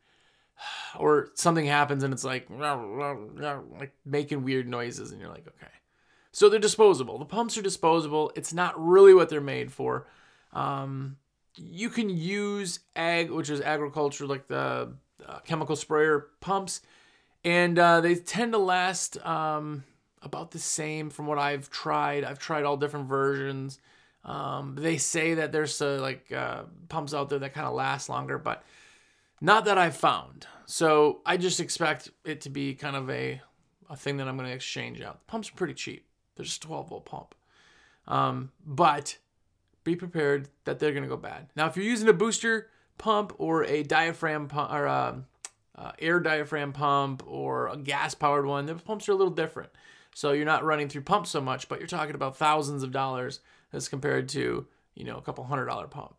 or 0.99 1.29
something 1.35 1.67
happens 1.67 2.03
and 2.03 2.13
it's 2.15 2.25
like, 2.25 2.49
like 3.79 3.93
making 4.05 4.45
weird 4.45 4.69
noises, 4.69 5.11
and 5.13 5.21
you're 5.21 5.31
like, 5.31 5.47
okay. 5.49 5.73
So 6.37 6.51
they're 6.51 6.61
disposable. 6.61 7.19
The 7.19 7.25
pumps 7.25 7.57
are 7.57 7.63
disposable. 7.63 8.31
It's 8.35 8.53
not 8.53 8.75
really 8.77 9.15
what 9.15 9.31
they're 9.31 9.41
made 9.41 9.73
for. 9.73 10.07
Um, 10.53 11.17
you 11.55 11.89
can 11.89 12.11
use 12.11 12.81
ag, 12.95 13.31
which 13.31 13.49
is 13.49 13.63
agriculture, 13.63 14.27
like 14.27 14.47
the 14.47 14.93
uh, 15.27 15.39
chemical 15.47 15.77
sprayer 15.77 16.27
pumps, 16.41 16.83
and 17.43 17.79
uh, 17.79 18.03
they 18.03 18.17
tend 18.17 18.53
to 18.53 18.59
last 18.59 19.17
um, 19.25 19.85
about 20.21 20.51
the 20.51 20.59
same 20.59 21.09
from 21.09 21.27
what 21.27 21.39
I've 21.39 21.71
tried. 21.71 22.23
I've 22.23 22.39
tried 22.39 22.65
all 22.65 22.77
different 22.77 23.09
versions. 23.09 23.81
Um, 24.23 24.75
they 24.79 24.99
say 24.99 25.33
that 25.33 25.53
there's 25.53 25.81
uh, 25.81 26.01
like 26.03 26.31
uh, 26.33 26.65
pumps 26.91 27.15
out 27.15 27.31
there 27.31 27.39
that 27.39 27.55
kind 27.55 27.67
of 27.67 27.73
last 27.73 28.11
longer, 28.11 28.37
but 28.37 28.63
not 29.41 29.65
that 29.65 29.79
I've 29.79 29.97
found. 29.97 30.47
So 30.67 31.23
I 31.25 31.39
just 31.39 31.61
expect 31.61 32.11
it 32.27 32.43
to 32.43 32.51
be 32.51 32.75
kind 32.75 32.95
of 32.95 33.09
a 33.09 33.41
a 33.89 33.97
thing 33.97 34.19
that 34.19 34.29
I'm 34.29 34.37
going 34.37 34.51
to 34.51 34.55
exchange 34.55 35.01
out. 35.01 35.21
The 35.21 35.31
pumps 35.31 35.49
are 35.49 35.55
pretty 35.55 35.73
cheap. 35.73 36.07
Just 36.39 36.65
a 36.65 36.67
12 36.67 36.89
volt 36.89 37.05
pump. 37.05 37.35
Um, 38.07 38.53
but 38.65 39.19
be 39.85 39.97
prepared 39.97 40.49
that 40.65 40.79
they're 40.79 40.93
going 40.93 41.03
to 41.03 41.09
go 41.09 41.17
bad. 41.17 41.49
Now, 41.57 41.67
if 41.67 41.77
you're 41.77 41.87
using 41.87 42.09
a 42.09 42.13
booster 42.13 42.69
pump 42.99 43.35
or 43.39 43.65
a 43.65 43.83
diaphragm 43.83 44.49
pump 44.49 44.73
or 44.73 44.87
a, 44.87 45.09
um, 45.09 45.27
uh, 45.77 45.93
air 45.99 46.21
diaphragm 46.21 46.73
pump 46.73 47.23
or 47.27 47.69
a 47.69 47.77
gas 47.77 48.15
powered 48.15 48.47
one, 48.47 48.67
the 48.67 48.75
pumps 48.75 49.09
are 49.09 49.13
a 49.13 49.17
little 49.17 49.33
different. 49.33 49.71
So 50.15 50.33
you're 50.33 50.47
not 50.47 50.65
running 50.65 50.89
through 50.89 51.03
pumps 51.03 51.31
so 51.31 51.41
much, 51.43 51.69
but 51.69 51.79
you're 51.79 51.87
talking 51.87 52.15
about 52.15 52.39
thousands 52.39 52.83
of 52.83 52.91
dollars 52.91 53.41
as 53.73 53.89
compared 53.89 54.31
to, 54.31 54.67
you 54.95 55.05
know, 55.05 55.19
a 55.19 55.23
couple 55.23 55.45
hundred 55.45 55.67
dollar 55.67 55.87
pump. 55.87 56.15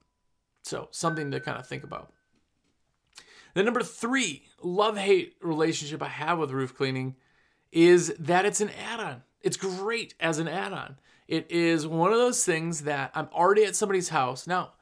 So 0.62 0.88
something 0.92 1.32
to 1.32 1.40
kind 1.40 1.58
of 1.58 1.66
think 1.66 1.84
about. 1.84 2.14
The 3.56 3.64
number 3.64 3.82
three, 3.82 4.44
love 4.62 4.98
hate 4.98 5.36
relationship 5.42 6.04
I 6.04 6.10
have 6.10 6.38
with 6.38 6.52
roof 6.52 6.76
cleaning 6.76 7.16
is 7.72 8.14
that 8.20 8.46
it's 8.46 8.62
an 8.62 8.70
add-on. 8.70 9.24
It's 9.42 9.58
great 9.58 10.14
as 10.20 10.40
an 10.40 10.48
add-on. 10.48 10.98
It 11.28 11.52
is 11.52 11.86
one 11.86 12.12
of 12.12 12.20
those 12.20 12.44
things 12.46 12.82
that 12.84 13.12
I'm 13.14 13.30
already 13.34 13.66
at 13.66 13.76
somebody's 13.76 14.10
house. 14.10 14.48
Now, 14.48 14.74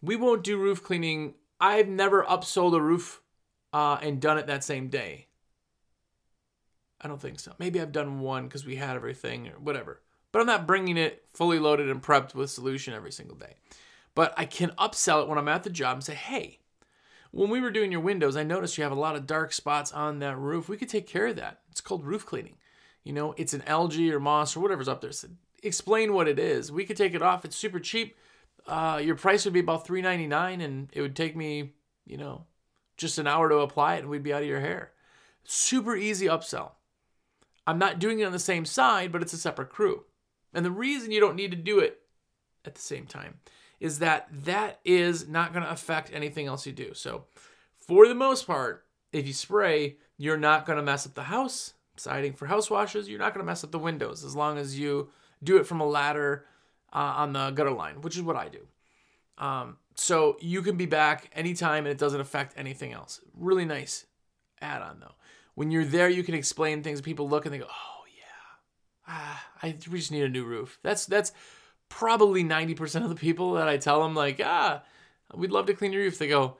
we 0.00 0.16
won't 0.16 0.44
do 0.44 0.58
roof 0.58 0.82
cleaning. 0.82 1.34
I've 1.60 1.88
never 1.88 2.24
upsold 2.24 2.74
a 2.74 2.80
roof 2.80 3.20
uh, 3.72 3.98
and 4.02 4.20
done 4.20 4.38
it 4.38 4.48
that 4.48 4.64
same 4.64 4.88
day. 4.88 5.28
I 7.00 7.08
don't 7.08 7.20
think 7.20 7.40
so. 7.40 7.52
Maybe 7.58 7.80
I've 7.80 7.92
done 7.92 8.20
one 8.20 8.44
because 8.44 8.66
we 8.66 8.76
had 8.76 8.96
everything 8.96 9.48
or 9.48 9.58
whatever. 9.58 10.02
But 10.30 10.40
I'm 10.40 10.46
not 10.46 10.66
bringing 10.66 10.96
it 10.96 11.24
fully 11.34 11.58
loaded 11.58 11.90
and 11.90 12.02
prepped 12.02 12.34
with 12.34 12.50
solution 12.50 12.94
every 12.94 13.12
single 13.12 13.36
day. 13.36 13.56
But 14.14 14.34
I 14.36 14.44
can 14.44 14.70
upsell 14.78 15.22
it 15.22 15.28
when 15.28 15.38
I'm 15.38 15.48
at 15.48 15.62
the 15.62 15.70
job 15.70 15.96
and 15.96 16.04
say, 16.04 16.14
hey, 16.14 16.58
when 17.30 17.48
we 17.48 17.60
were 17.60 17.70
doing 17.70 17.90
your 17.90 18.00
windows, 18.00 18.36
I 18.36 18.42
noticed 18.42 18.76
you 18.76 18.84
have 18.84 18.92
a 18.92 18.96
lot 18.96 19.16
of 19.16 19.26
dark 19.26 19.52
spots 19.52 19.90
on 19.92 20.18
that 20.18 20.36
roof. 20.36 20.68
We 20.68 20.76
could 20.76 20.88
take 20.88 21.06
care 21.06 21.28
of 21.28 21.36
that. 21.36 21.60
It's 21.70 21.80
called 21.80 22.04
roof 22.04 22.26
cleaning. 22.26 22.56
You 23.04 23.12
know, 23.12 23.34
it's 23.36 23.54
an 23.54 23.62
algae 23.66 24.12
or 24.12 24.20
moss 24.20 24.56
or 24.56 24.60
whatever's 24.60 24.88
up 24.88 25.00
there. 25.00 25.12
So 25.12 25.28
explain 25.62 26.12
what 26.12 26.28
it 26.28 26.38
is. 26.38 26.70
We 26.70 26.84
could 26.84 26.96
take 26.96 27.14
it 27.14 27.22
off. 27.22 27.44
It's 27.44 27.56
super 27.56 27.80
cheap. 27.80 28.16
Uh, 28.66 29.00
your 29.02 29.16
price 29.16 29.44
would 29.44 29.54
be 29.54 29.60
about 29.60 29.84
three 29.86 30.02
ninety 30.02 30.26
nine, 30.26 30.60
and 30.60 30.88
it 30.92 31.00
would 31.02 31.16
take 31.16 31.34
me, 31.34 31.72
you 32.06 32.16
know, 32.16 32.44
just 32.96 33.18
an 33.18 33.26
hour 33.26 33.48
to 33.48 33.56
apply 33.56 33.96
it, 33.96 34.00
and 34.00 34.08
we'd 34.08 34.22
be 34.22 34.32
out 34.32 34.42
of 34.42 34.48
your 34.48 34.60
hair. 34.60 34.92
Super 35.44 35.96
easy 35.96 36.26
upsell. 36.26 36.72
I'm 37.66 37.78
not 37.78 37.98
doing 37.98 38.20
it 38.20 38.24
on 38.24 38.32
the 38.32 38.38
same 38.38 38.64
side, 38.64 39.10
but 39.10 39.22
it's 39.22 39.32
a 39.32 39.38
separate 39.38 39.70
crew. 39.70 40.04
And 40.54 40.64
the 40.64 40.70
reason 40.70 41.10
you 41.10 41.20
don't 41.20 41.36
need 41.36 41.50
to 41.50 41.56
do 41.56 41.78
it 41.78 42.00
at 42.64 42.74
the 42.74 42.80
same 42.80 43.06
time 43.06 43.40
is 43.80 43.98
that 43.98 44.28
that 44.30 44.78
is 44.84 45.28
not 45.28 45.52
going 45.52 45.64
to 45.64 45.70
affect 45.70 46.12
anything 46.12 46.46
else 46.46 46.66
you 46.66 46.72
do. 46.72 46.94
So, 46.94 47.24
for 47.76 48.06
the 48.06 48.14
most 48.14 48.46
part, 48.46 48.86
if 49.12 49.26
you 49.26 49.32
spray, 49.32 49.96
you're 50.16 50.36
not 50.36 50.66
going 50.66 50.76
to 50.76 50.84
mess 50.84 51.06
up 51.06 51.14
the 51.14 51.24
house. 51.24 51.74
Siding 52.02 52.32
for 52.32 52.46
house 52.46 52.68
washes, 52.68 53.08
you're 53.08 53.18
not 53.20 53.32
going 53.32 53.44
to 53.44 53.50
mess 53.50 53.62
up 53.62 53.70
the 53.70 53.78
windows 53.78 54.24
as 54.24 54.34
long 54.34 54.58
as 54.58 54.76
you 54.76 55.08
do 55.42 55.56
it 55.58 55.66
from 55.66 55.80
a 55.80 55.86
ladder 55.86 56.46
uh, 56.92 57.14
on 57.16 57.32
the 57.32 57.50
gutter 57.50 57.70
line, 57.70 58.00
which 58.00 58.16
is 58.16 58.22
what 58.22 58.34
I 58.34 58.48
do. 58.48 58.66
Um, 59.38 59.76
so 59.94 60.36
you 60.40 60.62
can 60.62 60.76
be 60.76 60.86
back 60.86 61.30
anytime 61.32 61.84
and 61.84 61.92
it 61.92 61.98
doesn't 61.98 62.20
affect 62.20 62.54
anything 62.56 62.92
else. 62.92 63.20
Really 63.34 63.64
nice 63.64 64.06
add 64.60 64.82
on 64.82 64.98
though. 64.98 65.14
When 65.54 65.70
you're 65.70 65.84
there, 65.84 66.08
you 66.08 66.24
can 66.24 66.34
explain 66.34 66.82
things. 66.82 67.00
People 67.00 67.28
look 67.28 67.44
and 67.44 67.54
they 67.54 67.58
go, 67.58 67.66
"Oh 67.68 68.04
yeah, 68.16 69.06
ah, 69.06 69.46
I 69.62 69.76
we 69.90 69.98
just 69.98 70.10
need 70.10 70.24
a 70.24 70.28
new 70.28 70.44
roof." 70.44 70.78
That's 70.82 71.06
that's 71.06 71.32
probably 71.88 72.42
90% 72.42 73.02
of 73.02 73.10
the 73.10 73.14
people 73.14 73.52
that 73.52 73.68
I 73.68 73.76
tell 73.76 74.02
them, 74.02 74.14
like, 74.14 74.40
ah, 74.42 74.82
we'd 75.34 75.50
love 75.50 75.66
to 75.66 75.74
clean 75.74 75.92
your 75.92 76.02
roof, 76.02 76.18
they 76.18 76.26
go, 76.26 76.56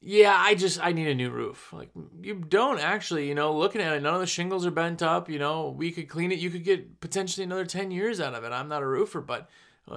yeah, 0.00 0.34
I 0.36 0.54
just, 0.54 0.84
I 0.84 0.92
need 0.92 1.08
a 1.08 1.14
new 1.14 1.30
roof. 1.30 1.72
Like, 1.72 1.90
you 2.22 2.34
don't 2.34 2.78
actually, 2.78 3.28
you 3.28 3.34
know, 3.34 3.52
looking 3.52 3.80
at 3.80 3.94
it, 3.94 4.02
none 4.02 4.14
of 4.14 4.20
the 4.20 4.26
shingles 4.26 4.64
are 4.64 4.70
bent 4.70 5.02
up, 5.02 5.28
you 5.28 5.38
know, 5.38 5.70
we 5.70 5.90
could 5.90 6.08
clean 6.08 6.30
it. 6.30 6.38
You 6.38 6.50
could 6.50 6.64
get 6.64 7.00
potentially 7.00 7.44
another 7.44 7.64
10 7.64 7.90
years 7.90 8.20
out 8.20 8.34
of 8.34 8.44
it. 8.44 8.52
I'm 8.52 8.68
not 8.68 8.82
a 8.82 8.86
roofer, 8.86 9.20
but 9.20 9.48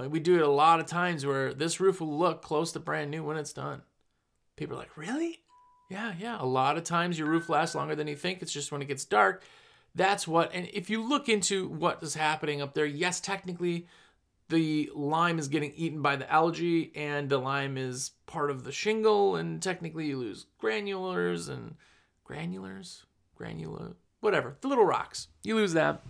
we 0.08 0.18
do 0.18 0.36
it 0.36 0.42
a 0.42 0.48
lot 0.48 0.80
of 0.80 0.86
times 0.86 1.24
where 1.24 1.54
this 1.54 1.78
roof 1.78 2.00
will 2.00 2.18
look 2.18 2.42
close 2.42 2.72
to 2.72 2.80
brand 2.80 3.10
new 3.10 3.22
when 3.22 3.36
it's 3.36 3.52
done. 3.52 3.82
People 4.56 4.76
are 4.76 4.80
like, 4.80 4.96
really? 4.96 5.40
Yeah, 5.88 6.14
yeah. 6.18 6.36
A 6.40 6.46
lot 6.46 6.76
of 6.76 6.84
times 6.84 7.18
your 7.18 7.28
roof 7.28 7.48
lasts 7.48 7.74
longer 7.74 7.94
than 7.94 8.08
you 8.08 8.16
think. 8.16 8.42
It's 8.42 8.52
just 8.52 8.72
when 8.72 8.82
it 8.82 8.88
gets 8.88 9.04
dark. 9.04 9.44
That's 9.94 10.26
what, 10.26 10.50
and 10.54 10.68
if 10.72 10.88
you 10.88 11.06
look 11.06 11.28
into 11.28 11.68
what 11.68 12.02
is 12.02 12.14
happening 12.14 12.62
up 12.62 12.72
there, 12.72 12.86
yes, 12.86 13.20
technically 13.20 13.86
the 14.52 14.90
lime 14.94 15.38
is 15.38 15.48
getting 15.48 15.72
eaten 15.74 16.02
by 16.02 16.14
the 16.14 16.30
algae 16.30 16.92
and 16.94 17.28
the 17.28 17.38
lime 17.38 17.76
is 17.76 18.12
part 18.26 18.50
of 18.50 18.62
the 18.62 18.70
shingle 18.70 19.34
and 19.34 19.60
technically 19.60 20.06
you 20.06 20.18
lose 20.18 20.46
granulars 20.62 21.48
and 21.48 21.74
granulars? 22.28 23.02
Granular 23.34 23.96
whatever 24.20 24.56
the 24.60 24.68
little 24.68 24.84
rocks. 24.84 25.26
You 25.42 25.56
lose 25.56 25.72
that. 25.72 26.00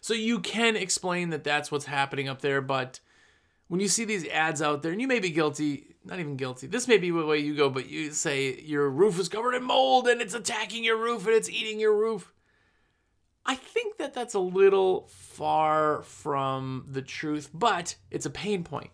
So 0.00 0.14
you 0.14 0.40
can 0.40 0.74
explain 0.74 1.30
that 1.30 1.44
that's 1.44 1.70
what's 1.70 1.84
happening 1.84 2.28
up 2.28 2.40
there 2.40 2.60
but 2.60 3.00
when 3.68 3.80
you 3.80 3.88
see 3.88 4.04
these 4.04 4.26
ads 4.28 4.60
out 4.60 4.82
there 4.82 4.92
and 4.92 5.00
you 5.00 5.08
may 5.08 5.20
be 5.20 5.30
guilty 5.30 5.94
not 6.04 6.18
even 6.18 6.36
guilty 6.36 6.66
this 6.66 6.88
may 6.88 6.98
be 6.98 7.10
the 7.10 7.24
way 7.24 7.38
you 7.38 7.54
go 7.54 7.70
but 7.70 7.88
you 7.88 8.10
say 8.10 8.60
your 8.60 8.90
roof 8.90 9.18
is 9.18 9.28
covered 9.28 9.54
in 9.54 9.62
mold 9.62 10.08
and 10.08 10.20
it's 10.20 10.34
attacking 10.34 10.84
your 10.84 10.98
roof 10.98 11.26
and 11.26 11.34
it's 11.34 11.48
eating 11.48 11.80
your 11.80 11.96
roof 11.96 12.33
I 13.46 13.54
think 13.56 13.98
that 13.98 14.14
that's 14.14 14.34
a 14.34 14.38
little 14.38 15.08
far 15.08 16.02
from 16.02 16.86
the 16.88 17.02
truth, 17.02 17.50
but 17.52 17.96
it's 18.10 18.26
a 18.26 18.30
pain 18.30 18.64
point. 18.64 18.90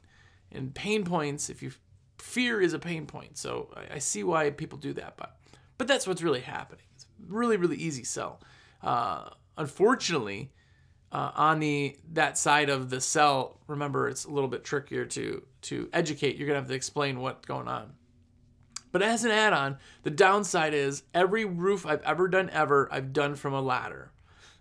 And 0.51 0.75
pain 0.75 1.05
points, 1.05 1.49
if 1.51 1.63
you 1.63 1.71
fear 2.19 2.61
is 2.61 2.73
a 2.73 2.79
pain 2.79 3.07
point. 3.07 3.39
So 3.39 3.73
I, 3.77 3.97
I 3.97 3.99
see 3.99 4.25
why 4.25 4.51
people 4.51 4.79
do 4.79 4.93
that, 4.95 5.17
but 5.17 5.37
but 5.79 5.89
that's 5.89 6.07
what's 6.07 6.23
really 6.23 6.41
happening. 6.41 6.85
It's 6.95 7.07
really 7.27 7.57
really 7.57 7.77
easy 7.77 8.05
sell. 8.05 8.41
Uh, 8.83 9.31
unfortunately, 9.57 10.53
uh, 11.13 11.31
on 11.35 11.61
the 11.61 11.97
that 12.13 12.37
side 12.37 12.69
of 12.69 12.91
the 12.91 13.01
sell, 13.01 13.61
remember 13.69 14.09
it's 14.09 14.25
a 14.25 14.31
little 14.31 14.49
bit 14.49 14.65
trickier 14.65 15.05
to 15.07 15.43
to 15.63 15.89
educate. 15.93 16.37
You're 16.37 16.49
gonna 16.49 16.59
have 16.59 16.69
to 16.69 16.75
explain 16.75 17.21
what's 17.21 17.47
going 17.47 17.69
on. 17.69 17.93
But 18.93 19.03
as 19.03 19.25
an 19.25 19.31
add-on, 19.31 19.79
the 20.03 20.11
downside 20.11 20.75
is 20.75 21.05
every 21.15 21.45
roof 21.45 21.87
I've 21.87 22.03
ever 22.03 22.27
done 22.27 22.51
ever, 22.51 22.89
I've 22.91 23.13
done 23.13 23.37
from 23.37 23.55
a 23.55 23.61
ladder. 23.61 24.11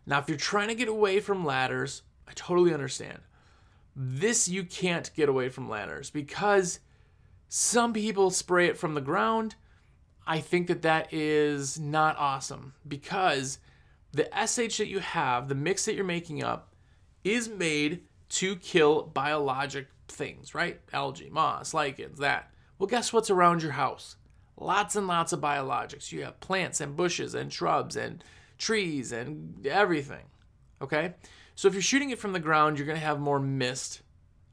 Now, 0.09 0.17
if 0.17 0.27
you're 0.27 0.39
trying 0.39 0.69
to 0.69 0.75
get 0.75 0.87
away 0.87 1.19
from 1.19 1.45
ladders, 1.45 2.01
I 2.27 2.31
totally 2.33 2.73
understand. 2.73 3.19
This 3.95 4.47
you 4.47 4.63
can't 4.63 5.11
get 5.15 5.29
away 5.29 5.49
from 5.49 5.69
ladders 5.69 6.09
because 6.09 6.79
some 7.47 7.93
people 7.93 8.31
spray 8.31 8.65
it 8.65 8.77
from 8.77 8.95
the 8.95 9.01
ground. 9.01 9.53
I 10.25 10.39
think 10.39 10.65
that 10.65 10.81
that 10.81 11.13
is 11.13 11.79
not 11.79 12.17
awesome 12.17 12.73
because 12.87 13.59
the 14.11 14.27
SH 14.33 14.79
that 14.79 14.87
you 14.87 14.97
have, 14.97 15.47
the 15.47 15.53
mix 15.53 15.85
that 15.85 15.93
you're 15.93 16.03
making 16.03 16.43
up, 16.43 16.73
is 17.23 17.47
made 17.47 18.01
to 18.29 18.55
kill 18.55 19.03
biologic 19.03 19.89
things, 20.07 20.55
right? 20.55 20.81
Algae, 20.91 21.29
moss, 21.29 21.71
lichens, 21.71 22.17
that. 22.17 22.49
Well, 22.79 22.87
guess 22.87 23.13
what's 23.13 23.29
around 23.29 23.61
your 23.61 23.73
house? 23.73 24.15
Lots 24.57 24.95
and 24.95 25.05
lots 25.05 25.33
of 25.33 25.39
biologics. 25.39 26.11
You 26.11 26.23
have 26.23 26.39
plants 26.39 26.81
and 26.81 26.95
bushes 26.95 27.35
and 27.35 27.53
shrubs 27.53 27.95
and 27.95 28.23
trees 28.59 29.11
and 29.11 29.65
everything. 29.65 30.25
Okay? 30.81 31.15
So 31.55 31.67
if 31.67 31.73
you're 31.73 31.81
shooting 31.81 32.11
it 32.11 32.19
from 32.19 32.33
the 32.33 32.39
ground, 32.39 32.77
you're 32.77 32.85
going 32.85 32.99
to 32.99 33.05
have 33.05 33.19
more 33.19 33.39
mist. 33.39 34.01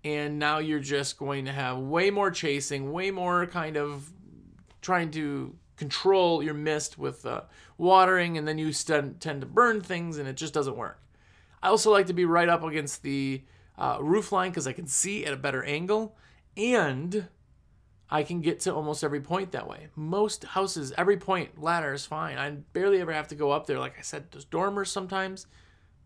And 0.04 0.38
now 0.38 0.58
you're 0.58 0.80
just 0.80 1.18
going 1.18 1.44
to 1.44 1.52
have 1.52 1.78
way 1.78 2.10
more 2.10 2.30
chasing, 2.30 2.92
way 2.92 3.10
more 3.10 3.46
kind 3.46 3.76
of 3.76 4.10
trying 4.80 5.10
to 5.10 5.54
control 5.76 6.42
your 6.42 6.54
mist 6.54 6.96
with 6.96 7.26
uh, 7.26 7.42
watering, 7.76 8.38
and 8.38 8.46
then 8.46 8.56
you 8.56 8.72
st- 8.72 9.20
tend 9.20 9.40
to 9.40 9.46
burn 9.46 9.80
things, 9.80 10.16
and 10.16 10.28
it 10.28 10.36
just 10.36 10.54
doesn't 10.54 10.76
work. 10.76 11.00
I 11.62 11.68
also 11.68 11.90
like 11.90 12.06
to 12.06 12.12
be 12.12 12.24
right 12.24 12.48
up 12.48 12.62
against 12.62 13.02
the 13.02 13.42
uh, 13.76 13.98
roof 14.00 14.32
line 14.32 14.50
because 14.50 14.66
I 14.66 14.72
can 14.72 14.86
see 14.86 15.26
at 15.26 15.32
a 15.32 15.36
better 15.36 15.64
angle, 15.64 16.16
and 16.56 17.28
I 18.08 18.22
can 18.22 18.40
get 18.40 18.60
to 18.60 18.74
almost 18.74 19.02
every 19.02 19.20
point 19.20 19.52
that 19.52 19.68
way. 19.68 19.88
Most 19.96 20.44
houses, 20.44 20.92
every 20.96 21.16
point 21.16 21.60
ladder 21.60 21.92
is 21.92 22.06
fine. 22.06 22.38
I 22.38 22.50
barely 22.50 23.00
ever 23.00 23.12
have 23.12 23.28
to 23.28 23.34
go 23.34 23.50
up 23.50 23.66
there. 23.66 23.78
Like 23.78 23.98
I 23.98 24.02
said, 24.02 24.30
there's 24.30 24.44
dormers 24.44 24.90
sometimes, 24.90 25.46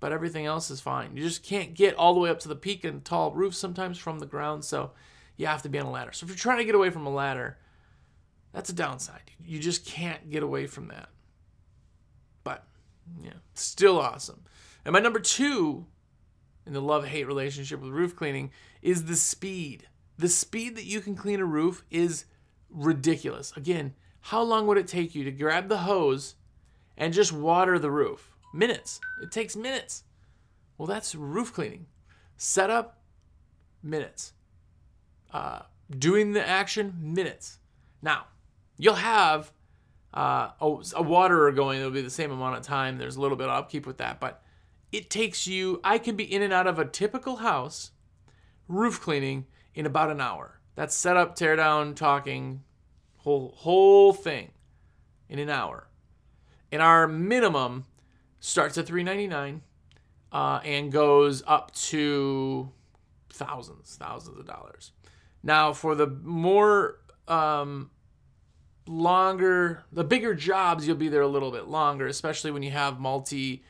but 0.00 0.12
everything 0.12 0.46
else 0.46 0.70
is 0.70 0.80
fine. 0.80 1.16
You 1.16 1.22
just 1.22 1.42
can't 1.42 1.74
get 1.74 1.94
all 1.96 2.14
the 2.14 2.20
way 2.20 2.30
up 2.30 2.40
to 2.40 2.48
the 2.48 2.56
peak 2.56 2.84
and 2.84 3.04
tall 3.04 3.32
roofs 3.32 3.58
sometimes 3.58 3.98
from 3.98 4.18
the 4.18 4.26
ground, 4.26 4.64
so 4.64 4.92
you 5.36 5.46
have 5.46 5.62
to 5.62 5.68
be 5.68 5.78
on 5.78 5.86
a 5.86 5.90
ladder. 5.90 6.12
So 6.12 6.24
if 6.24 6.30
you're 6.30 6.38
trying 6.38 6.58
to 6.58 6.64
get 6.64 6.74
away 6.74 6.88
from 6.88 7.06
a 7.06 7.10
ladder, 7.10 7.58
that's 8.52 8.70
a 8.70 8.74
downside. 8.74 9.30
You 9.44 9.58
just 9.58 9.84
can't 9.84 10.30
get 10.30 10.42
away 10.42 10.66
from 10.66 10.88
that. 10.88 11.10
But 12.44 12.64
yeah, 13.22 13.34
still 13.54 14.00
awesome. 14.00 14.44
And 14.84 14.94
my 14.94 15.00
number 15.00 15.20
two 15.20 15.86
in 16.66 16.72
the 16.72 16.80
love 16.80 17.04
hate 17.04 17.26
relationship 17.26 17.80
with 17.80 17.90
roof 17.90 18.16
cleaning 18.16 18.52
is 18.80 19.04
the 19.04 19.16
speed. 19.16 19.86
The 20.20 20.28
speed 20.28 20.76
that 20.76 20.84
you 20.84 21.00
can 21.00 21.16
clean 21.16 21.40
a 21.40 21.46
roof 21.46 21.82
is 21.90 22.26
ridiculous. 22.68 23.54
Again, 23.56 23.94
how 24.20 24.42
long 24.42 24.66
would 24.66 24.76
it 24.76 24.86
take 24.86 25.14
you 25.14 25.24
to 25.24 25.30
grab 25.30 25.70
the 25.70 25.78
hose 25.78 26.34
and 26.98 27.14
just 27.14 27.32
water 27.32 27.78
the 27.78 27.90
roof? 27.90 28.30
Minutes. 28.52 29.00
It 29.22 29.32
takes 29.32 29.56
minutes. 29.56 30.04
Well, 30.76 30.86
that's 30.86 31.14
roof 31.14 31.54
cleaning. 31.54 31.86
Setup, 32.36 33.00
minutes. 33.82 34.34
Uh, 35.32 35.60
doing 35.98 36.32
the 36.32 36.46
action, 36.46 36.98
minutes. 37.00 37.58
Now, 38.02 38.26
you'll 38.76 38.96
have 38.96 39.50
uh, 40.12 40.50
a, 40.60 40.76
a 40.96 41.02
waterer 41.02 41.50
going, 41.50 41.78
it'll 41.78 41.92
be 41.92 42.02
the 42.02 42.10
same 42.10 42.30
amount 42.30 42.58
of 42.58 42.62
time. 42.62 42.98
There's 42.98 43.16
a 43.16 43.22
little 43.22 43.38
bit 43.38 43.48
of 43.48 43.56
upkeep 43.56 43.86
with 43.86 43.96
that, 43.96 44.20
but 44.20 44.42
it 44.92 45.08
takes 45.08 45.46
you, 45.46 45.80
I 45.82 45.96
can 45.96 46.14
be 46.14 46.24
in 46.24 46.42
and 46.42 46.52
out 46.52 46.66
of 46.66 46.78
a 46.78 46.84
typical 46.84 47.36
house, 47.36 47.92
roof 48.68 49.00
cleaning, 49.00 49.46
in 49.74 49.86
about 49.86 50.10
an 50.10 50.20
hour. 50.20 50.60
That's 50.74 50.94
setup, 50.94 51.36
tear 51.36 51.56
down, 51.56 51.94
talking, 51.94 52.62
whole 53.18 53.54
whole 53.56 54.12
thing 54.12 54.52
in 55.28 55.38
an 55.38 55.50
hour. 55.50 55.88
And 56.72 56.80
our 56.80 57.06
minimum 57.06 57.84
starts 58.38 58.78
at 58.78 58.86
399 58.86 59.62
uh, 60.32 60.60
and 60.64 60.92
goes 60.92 61.42
up 61.46 61.72
to 61.74 62.70
thousands, 63.28 63.96
thousands 63.98 64.38
of 64.38 64.46
dollars. 64.46 64.92
Now, 65.42 65.72
for 65.72 65.94
the 65.94 66.06
more 66.06 66.98
um, 67.26 67.90
longer, 68.86 69.84
the 69.92 70.04
bigger 70.04 70.34
jobs, 70.34 70.86
you'll 70.86 70.96
be 70.96 71.08
there 71.08 71.22
a 71.22 71.28
little 71.28 71.50
bit 71.50 71.66
longer, 71.66 72.06
especially 72.06 72.50
when 72.50 72.62
you 72.62 72.70
have 72.70 73.00
multi 73.00 73.62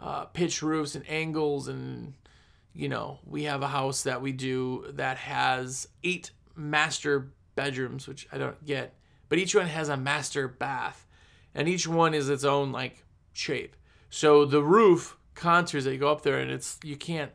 uh, 0.00 0.24
pitch 0.26 0.62
roofs 0.62 0.94
and 0.94 1.08
angles. 1.08 1.68
And, 1.68 2.14
you 2.74 2.88
know, 2.88 3.18
we 3.24 3.44
have 3.44 3.62
a 3.62 3.68
house 3.68 4.02
that 4.02 4.22
we 4.22 4.32
do 4.32 4.86
that 4.90 5.18
has 5.18 5.88
eight 6.02 6.30
master 6.56 7.32
bedrooms, 7.54 8.08
which 8.08 8.26
I 8.32 8.38
don't 8.38 8.64
get, 8.64 8.94
but 9.28 9.38
each 9.38 9.54
one 9.54 9.66
has 9.66 9.88
a 9.88 9.96
master 9.96 10.48
bath, 10.48 11.06
and 11.54 11.68
each 11.68 11.86
one 11.86 12.14
is 12.14 12.28
its 12.28 12.44
own 12.44 12.72
like 12.72 13.04
shape. 13.32 13.76
So 14.10 14.44
the 14.44 14.62
roof 14.62 15.16
contours 15.34 15.84
that 15.84 15.92
you 15.92 15.98
go 15.98 16.10
up 16.10 16.22
there, 16.22 16.38
and 16.38 16.50
it's 16.50 16.78
you 16.82 16.96
can't. 16.96 17.32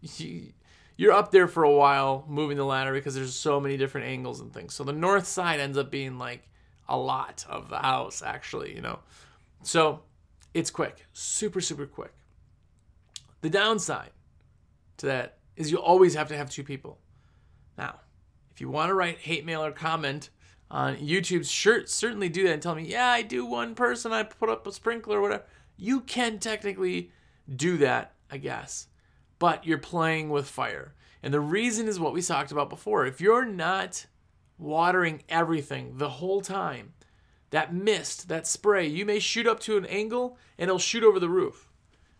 You, 0.00 0.52
you're 0.96 1.12
up 1.12 1.30
there 1.30 1.48
for 1.48 1.64
a 1.64 1.72
while 1.72 2.24
moving 2.28 2.56
the 2.56 2.64
ladder 2.64 2.92
because 2.92 3.14
there's 3.14 3.34
so 3.34 3.60
many 3.60 3.76
different 3.76 4.08
angles 4.08 4.40
and 4.40 4.52
things. 4.52 4.74
So 4.74 4.84
the 4.84 4.92
north 4.92 5.26
side 5.26 5.60
ends 5.60 5.78
up 5.78 5.90
being 5.90 6.18
like 6.18 6.48
a 6.88 6.96
lot 6.96 7.44
of 7.48 7.68
the 7.68 7.78
house, 7.78 8.22
actually, 8.22 8.74
you 8.74 8.80
know. 8.80 8.98
So 9.62 10.02
it's 10.54 10.70
quick, 10.70 11.06
super, 11.12 11.60
super 11.60 11.86
quick. 11.86 12.12
The 13.40 13.50
downside 13.50 14.10
to 14.98 15.06
that 15.06 15.38
is 15.56 15.70
you 15.70 15.78
always 15.78 16.14
have 16.14 16.28
to 16.28 16.36
have 16.36 16.50
two 16.50 16.64
people. 16.64 16.98
Now, 17.76 18.00
if 18.52 18.60
you 18.60 18.68
want 18.68 18.90
to 18.90 18.94
write 18.94 19.18
hate 19.18 19.44
mail 19.44 19.64
or 19.64 19.72
comment 19.72 20.30
on 20.70 20.96
YouTube, 20.96 21.48
sure, 21.48 21.86
certainly 21.86 22.28
do 22.28 22.44
that 22.44 22.52
and 22.52 22.62
tell 22.62 22.74
me, 22.74 22.84
yeah, 22.84 23.08
I 23.08 23.22
do 23.22 23.44
one 23.44 23.74
person, 23.74 24.12
I 24.12 24.22
put 24.22 24.48
up 24.48 24.66
a 24.66 24.72
sprinkler 24.72 25.18
or 25.18 25.22
whatever. 25.22 25.44
You 25.76 26.00
can 26.00 26.38
technically 26.38 27.10
do 27.54 27.76
that, 27.78 28.14
I 28.30 28.38
guess 28.38 28.88
but 29.42 29.66
you're 29.66 29.76
playing 29.76 30.30
with 30.30 30.48
fire. 30.48 30.94
And 31.20 31.34
the 31.34 31.40
reason 31.40 31.88
is 31.88 31.98
what 31.98 32.12
we 32.12 32.22
talked 32.22 32.52
about 32.52 32.70
before. 32.70 33.06
If 33.06 33.20
you're 33.20 33.44
not 33.44 34.06
watering 34.56 35.24
everything 35.28 35.98
the 35.98 36.08
whole 36.08 36.42
time, 36.42 36.92
that 37.50 37.74
mist, 37.74 38.28
that 38.28 38.46
spray, 38.46 38.86
you 38.86 39.04
may 39.04 39.18
shoot 39.18 39.48
up 39.48 39.58
to 39.62 39.76
an 39.76 39.84
angle 39.86 40.38
and 40.56 40.68
it'll 40.68 40.78
shoot 40.78 41.02
over 41.02 41.18
the 41.18 41.28
roof. 41.28 41.68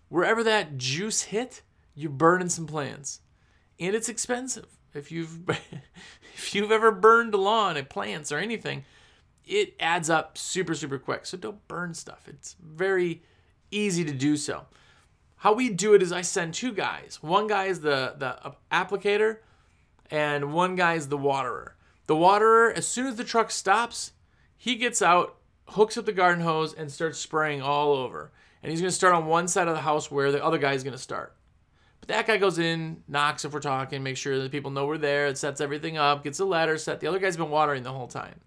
Wherever 0.09 0.43
that 0.43 0.77
juice 0.79 1.23
hit, 1.23 1.63
you're 1.95 2.11
burning 2.11 2.49
some 2.49 2.67
plants. 2.67 3.21
And 3.79 3.95
it's 3.95 4.09
expensive. 4.09 4.67
If 4.95 5.11
you've 5.11 5.49
if 6.35 6.55
you've 6.55 6.73
ever 6.73 6.93
burned 6.93 7.35
a 7.35 7.39
lawn 7.39 7.77
and 7.77 7.89
plants 7.89 8.31
or 8.31 8.39
anything, 8.39 8.85
it 9.47 9.75
adds 9.81 10.11
up 10.11 10.37
super 10.39 10.75
super 10.75 10.99
quick. 10.99 11.27
So 11.27 11.37
don't 11.37 11.67
burn 11.69 11.95
stuff. 11.95 12.29
It's 12.29 12.57
very 12.61 13.23
easy 13.71 14.05
to 14.05 14.13
do 14.13 14.37
so. 14.37 14.67
How 15.37 15.53
we 15.53 15.71
do 15.71 15.95
it 15.95 16.03
is 16.03 16.13
I 16.13 16.21
send 16.21 16.55
two 16.55 16.73
guys. 16.73 17.19
One 17.21 17.47
guy 17.47 17.65
is 17.65 17.81
the 17.81 18.15
the 18.19 18.55
applicator, 18.71 19.39
and 20.11 20.53
one 20.53 20.77
guy 20.77 20.95
is 20.95 21.09
the 21.09 21.19
waterer. 21.19 21.75
The 22.07 22.17
waterer, 22.17 22.73
as 22.73 22.87
soon 22.87 23.07
as 23.07 23.17
the 23.17 23.25
truck 23.25 23.51
stops, 23.51 24.13
he 24.57 24.75
gets 24.75 25.01
out, 25.01 25.37
hooks 25.69 25.97
up 25.97 26.05
the 26.05 26.13
garden 26.13 26.45
hose, 26.45 26.75
and 26.75 26.91
starts 26.91 27.19
spraying 27.19 27.63
all 27.63 27.93
over. 27.93 28.31
And 28.63 28.71
he's 28.71 28.81
going 28.81 28.91
to 28.91 28.95
start 28.95 29.15
on 29.15 29.27
one 29.27 29.49
side 29.49 29.67
of 29.67 29.75
the 29.75 29.81
house 29.81 30.11
where 30.11 30.31
the 30.31 30.45
other 30.45 30.59
guy 30.59 30.75
is 30.75 30.85
going 30.85 30.93
to 30.93 30.99
start. 30.99 31.35
But 32.03 32.09
that 32.09 32.27
guy 32.27 32.37
goes 32.37 32.59
in, 32.59 33.05
knocks 33.09 33.45
if 33.45 33.55
we're 33.55 33.61
talking, 33.61 34.03
makes 34.03 34.21
sure 34.21 34.39
that 34.39 34.53
people 34.53 34.71
know 34.71 34.87
we're 34.87 34.99
there, 34.99 35.29
it 35.29 35.39
sets 35.39 35.61
everything 35.61 35.97
up, 35.97 36.25
gets 36.25 36.39
the 36.39 36.45
ladder 36.45 36.77
set. 36.77 37.01
The 37.01 37.07
other 37.07 37.21
guy's 37.21 37.37
been 37.37 37.49
watering 37.49 37.85
the 37.85 37.93
whole 37.93 38.09
time. 38.09 38.41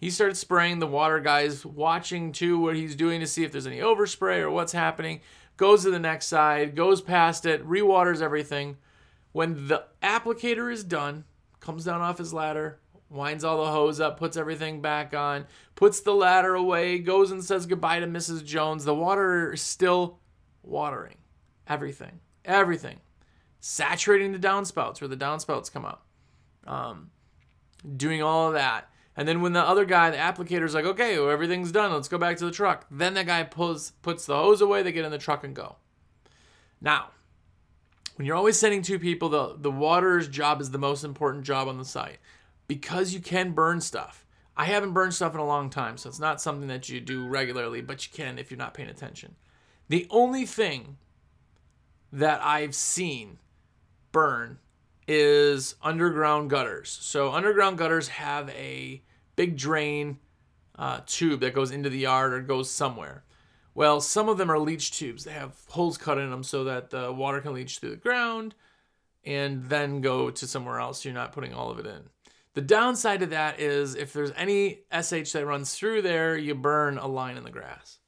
He 0.00 0.10
starts 0.10 0.40
spraying. 0.40 0.80
The 0.80 0.86
water 0.86 1.20
guy's 1.20 1.64
watching 1.64 2.32
too 2.32 2.58
what 2.58 2.74
he's 2.74 2.96
doing 2.96 3.20
to 3.20 3.26
see 3.26 3.44
if 3.44 3.52
there's 3.52 3.66
any 3.66 3.78
overspray 3.78 4.40
or 4.40 4.50
what's 4.50 4.72
happening 4.72 5.20
goes 5.56 5.84
to 5.84 5.90
the 5.90 5.98
next 5.98 6.26
side, 6.26 6.74
goes 6.74 7.00
past 7.00 7.46
it, 7.46 7.66
rewaters 7.66 8.20
everything. 8.20 8.76
When 9.32 9.68
the 9.68 9.84
applicator 10.02 10.72
is 10.72 10.84
done, 10.84 11.24
comes 11.60 11.84
down 11.84 12.00
off 12.00 12.18
his 12.18 12.34
ladder, 12.34 12.80
winds 13.08 13.44
all 13.44 13.64
the 13.64 13.70
hose 13.70 14.00
up, 14.00 14.18
puts 14.18 14.36
everything 14.36 14.80
back 14.80 15.14
on, 15.14 15.46
puts 15.74 16.00
the 16.00 16.14
ladder 16.14 16.54
away, 16.54 16.98
goes 16.98 17.30
and 17.30 17.42
says 17.42 17.66
goodbye 17.66 18.00
to 18.00 18.06
Mrs. 18.06 18.44
Jones. 18.44 18.84
The 18.84 18.94
water 18.94 19.52
is 19.52 19.62
still 19.62 20.18
watering 20.62 21.16
everything, 21.66 22.20
everything, 22.44 23.00
saturating 23.60 24.32
the 24.32 24.38
downspouts 24.38 25.00
where 25.00 25.08
the 25.08 25.16
downspouts 25.16 25.72
come 25.72 25.84
up, 25.84 26.06
um, 26.66 27.10
doing 27.96 28.22
all 28.22 28.48
of 28.48 28.54
that. 28.54 28.88
And 29.16 29.28
then 29.28 29.40
when 29.40 29.52
the 29.52 29.62
other 29.62 29.84
guy, 29.84 30.10
the 30.10 30.16
applicator's 30.16 30.74
like, 30.74 30.84
okay, 30.84 31.18
well, 31.18 31.30
everything's 31.30 31.70
done, 31.70 31.92
let's 31.92 32.08
go 32.08 32.18
back 32.18 32.36
to 32.38 32.44
the 32.44 32.50
truck. 32.50 32.86
Then 32.90 33.14
the 33.14 33.24
guy 33.24 33.44
pulls, 33.44 33.92
puts 34.02 34.26
the 34.26 34.36
hose 34.36 34.60
away, 34.60 34.82
they 34.82 34.92
get 34.92 35.04
in 35.04 35.12
the 35.12 35.18
truck 35.18 35.44
and 35.44 35.54
go. 35.54 35.76
Now, 36.80 37.10
when 38.16 38.26
you're 38.26 38.36
always 38.36 38.58
sending 38.58 38.82
two 38.82 38.98
people, 38.98 39.28
the, 39.28 39.56
the 39.58 39.70
water's 39.70 40.28
job 40.28 40.60
is 40.60 40.70
the 40.70 40.78
most 40.78 41.04
important 41.04 41.44
job 41.44 41.68
on 41.68 41.78
the 41.78 41.84
site 41.84 42.18
because 42.66 43.14
you 43.14 43.20
can 43.20 43.52
burn 43.52 43.80
stuff. 43.80 44.24
I 44.56 44.66
haven't 44.66 44.92
burned 44.92 45.14
stuff 45.14 45.34
in 45.34 45.40
a 45.40 45.46
long 45.46 45.68
time, 45.68 45.96
so 45.96 46.08
it's 46.08 46.20
not 46.20 46.40
something 46.40 46.68
that 46.68 46.88
you 46.88 47.00
do 47.00 47.26
regularly, 47.26 47.80
but 47.80 48.06
you 48.06 48.12
can 48.12 48.38
if 48.38 48.50
you're 48.50 48.58
not 48.58 48.74
paying 48.74 48.88
attention. 48.88 49.34
The 49.88 50.06
only 50.10 50.46
thing 50.46 50.96
that 52.14 52.40
I've 52.44 52.74
seen 52.74 53.38
burn 54.12 54.58
is 55.06 55.74
underground 55.82 56.48
gutters. 56.48 56.96
So 57.02 57.32
underground 57.32 57.76
gutters 57.76 58.08
have 58.08 58.48
a 58.50 59.02
big 59.36 59.56
drain 59.56 60.18
uh, 60.78 61.00
tube 61.06 61.40
that 61.40 61.54
goes 61.54 61.72
into 61.72 61.90
the 61.90 61.98
yard 61.98 62.32
or 62.32 62.40
goes 62.40 62.70
somewhere. 62.70 63.24
Well, 63.74 64.00
some 64.00 64.28
of 64.28 64.38
them 64.38 64.50
are 64.50 64.58
leach 64.58 64.92
tubes. 64.92 65.24
They 65.24 65.32
have 65.32 65.56
holes 65.68 65.98
cut 65.98 66.18
in 66.18 66.30
them 66.30 66.44
so 66.44 66.64
that 66.64 66.90
the 66.90 67.12
water 67.12 67.40
can 67.40 67.52
leach 67.52 67.78
through 67.78 67.90
the 67.90 67.96
ground 67.96 68.54
and 69.24 69.64
then 69.64 70.00
go 70.00 70.30
to 70.30 70.46
somewhere 70.46 70.78
else. 70.78 71.04
You're 71.04 71.14
not 71.14 71.32
putting 71.32 71.52
all 71.52 71.70
of 71.70 71.80
it 71.80 71.86
in. 71.86 72.02
The 72.54 72.60
downside 72.60 73.22
of 73.22 73.30
that 73.30 73.58
is 73.58 73.96
if 73.96 74.12
there's 74.12 74.30
any 74.36 74.82
SH 74.92 75.32
that 75.32 75.44
runs 75.44 75.74
through 75.74 76.02
there, 76.02 76.36
you 76.36 76.54
burn 76.54 76.98
a 76.98 77.08
line 77.08 77.36
in 77.36 77.42
the 77.42 77.50
grass. 77.50 77.98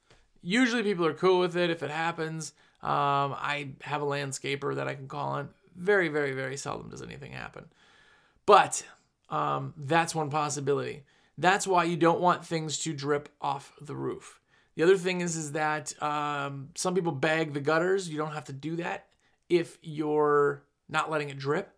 Usually 0.41 0.83
people 0.83 1.05
are 1.05 1.13
cool 1.13 1.41
with 1.41 1.57
it 1.57 1.69
if 1.69 1.83
it 1.83 1.91
happens. 1.91 2.53
Um, 2.83 3.33
I 3.33 3.69
have 3.81 4.01
a 4.01 4.05
landscaper 4.05 4.75
that 4.75 4.87
I 4.87 4.95
can 4.95 5.07
call 5.07 5.29
on 5.29 5.49
very, 5.75 6.09
very, 6.09 6.33
very 6.33 6.57
seldom 6.57 6.89
does 6.89 7.01
anything 7.01 7.31
happen. 7.31 7.65
But 8.45 8.83
um, 9.29 9.73
that's 9.77 10.15
one 10.15 10.29
possibility. 10.29 11.03
That's 11.37 11.67
why 11.67 11.83
you 11.83 11.97
don't 11.97 12.21
want 12.21 12.45
things 12.45 12.79
to 12.79 12.93
drip 12.93 13.29
off 13.41 13.73
the 13.81 13.95
roof. 13.95 14.39
The 14.75 14.83
other 14.83 14.97
thing 14.97 15.21
is 15.21 15.35
is 15.35 15.53
that 15.53 16.01
um, 16.01 16.69
some 16.75 16.95
people 16.95 17.11
bag 17.11 17.53
the 17.53 17.59
gutters. 17.59 18.09
You 18.09 18.17
don't 18.17 18.33
have 18.33 18.45
to 18.45 18.53
do 18.53 18.75
that 18.77 19.07
if 19.49 19.77
you're 19.81 20.63
not 20.89 21.09
letting 21.09 21.29
it 21.29 21.37
drip. 21.37 21.73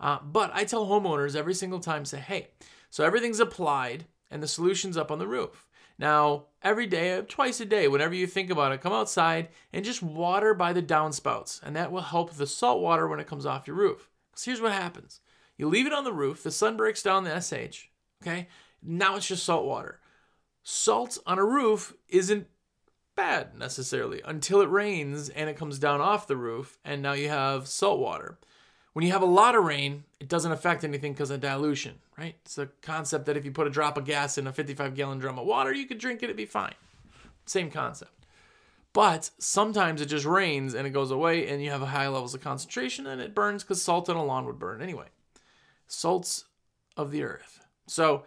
Uh, 0.00 0.18
but 0.22 0.50
I 0.54 0.64
tell 0.64 0.86
homeowners 0.86 1.36
every 1.36 1.54
single 1.54 1.80
time, 1.80 2.04
say, 2.04 2.18
hey, 2.18 2.48
so 2.88 3.04
everything's 3.04 3.40
applied 3.40 4.06
and 4.30 4.42
the 4.42 4.48
solution's 4.48 4.96
up 4.96 5.10
on 5.10 5.18
the 5.18 5.26
roof. 5.26 5.66
Now, 6.00 6.46
every 6.62 6.86
day, 6.86 7.18
uh, 7.18 7.22
twice 7.28 7.60
a 7.60 7.66
day, 7.66 7.86
whenever 7.86 8.14
you 8.14 8.26
think 8.26 8.48
about 8.48 8.72
it, 8.72 8.80
come 8.80 8.94
outside 8.94 9.50
and 9.70 9.84
just 9.84 10.02
water 10.02 10.54
by 10.54 10.72
the 10.72 10.82
downspouts, 10.82 11.62
and 11.62 11.76
that 11.76 11.92
will 11.92 12.00
help 12.00 12.32
the 12.32 12.46
salt 12.46 12.80
water 12.80 13.06
when 13.06 13.20
it 13.20 13.26
comes 13.26 13.44
off 13.44 13.66
your 13.66 13.76
roof. 13.76 14.08
Because 14.30 14.44
here's 14.44 14.62
what 14.62 14.72
happens 14.72 15.20
you 15.58 15.68
leave 15.68 15.86
it 15.86 15.92
on 15.92 16.04
the 16.04 16.12
roof, 16.12 16.42
the 16.42 16.50
sun 16.50 16.78
breaks 16.78 17.02
down 17.02 17.24
the 17.24 17.38
SH, 17.38 17.90
okay? 18.22 18.48
Now 18.82 19.16
it's 19.16 19.28
just 19.28 19.44
salt 19.44 19.66
water. 19.66 20.00
Salt 20.62 21.18
on 21.26 21.38
a 21.38 21.44
roof 21.44 21.92
isn't 22.08 22.46
bad 23.14 23.58
necessarily 23.58 24.22
until 24.24 24.62
it 24.62 24.70
rains 24.70 25.28
and 25.28 25.50
it 25.50 25.58
comes 25.58 25.78
down 25.78 26.00
off 26.00 26.26
the 26.26 26.36
roof, 26.36 26.78
and 26.82 27.02
now 27.02 27.12
you 27.12 27.28
have 27.28 27.68
salt 27.68 28.00
water. 28.00 28.38
When 29.00 29.06
you 29.06 29.14
have 29.14 29.22
a 29.22 29.24
lot 29.24 29.54
of 29.54 29.64
rain, 29.64 30.04
it 30.20 30.28
doesn't 30.28 30.52
affect 30.52 30.84
anything 30.84 31.14
because 31.14 31.30
of 31.30 31.40
dilution, 31.40 31.94
right? 32.18 32.34
It's 32.44 32.58
a 32.58 32.66
concept 32.82 33.24
that 33.24 33.36
if 33.38 33.46
you 33.46 33.50
put 33.50 33.66
a 33.66 33.70
drop 33.70 33.96
of 33.96 34.04
gas 34.04 34.36
in 34.36 34.46
a 34.46 34.52
55 34.52 34.94
gallon 34.94 35.18
drum 35.18 35.38
of 35.38 35.46
water, 35.46 35.72
you 35.72 35.86
could 35.86 35.96
drink 35.96 36.22
it, 36.22 36.26
it'd 36.26 36.36
be 36.36 36.44
fine. 36.44 36.74
Same 37.46 37.70
concept. 37.70 38.12
But 38.92 39.30
sometimes 39.38 40.02
it 40.02 40.10
just 40.10 40.26
rains 40.26 40.74
and 40.74 40.86
it 40.86 40.90
goes 40.90 41.10
away 41.10 41.48
and 41.48 41.64
you 41.64 41.70
have 41.70 41.80
high 41.80 42.08
levels 42.08 42.34
of 42.34 42.42
concentration 42.42 43.06
and 43.06 43.22
it 43.22 43.34
burns 43.34 43.64
because 43.64 43.80
salt 43.80 44.10
on 44.10 44.16
a 44.16 44.22
lawn 44.22 44.44
would 44.44 44.58
burn 44.58 44.82
anyway. 44.82 45.06
Salts 45.86 46.44
of 46.94 47.10
the 47.10 47.22
earth. 47.22 47.64
So 47.86 48.24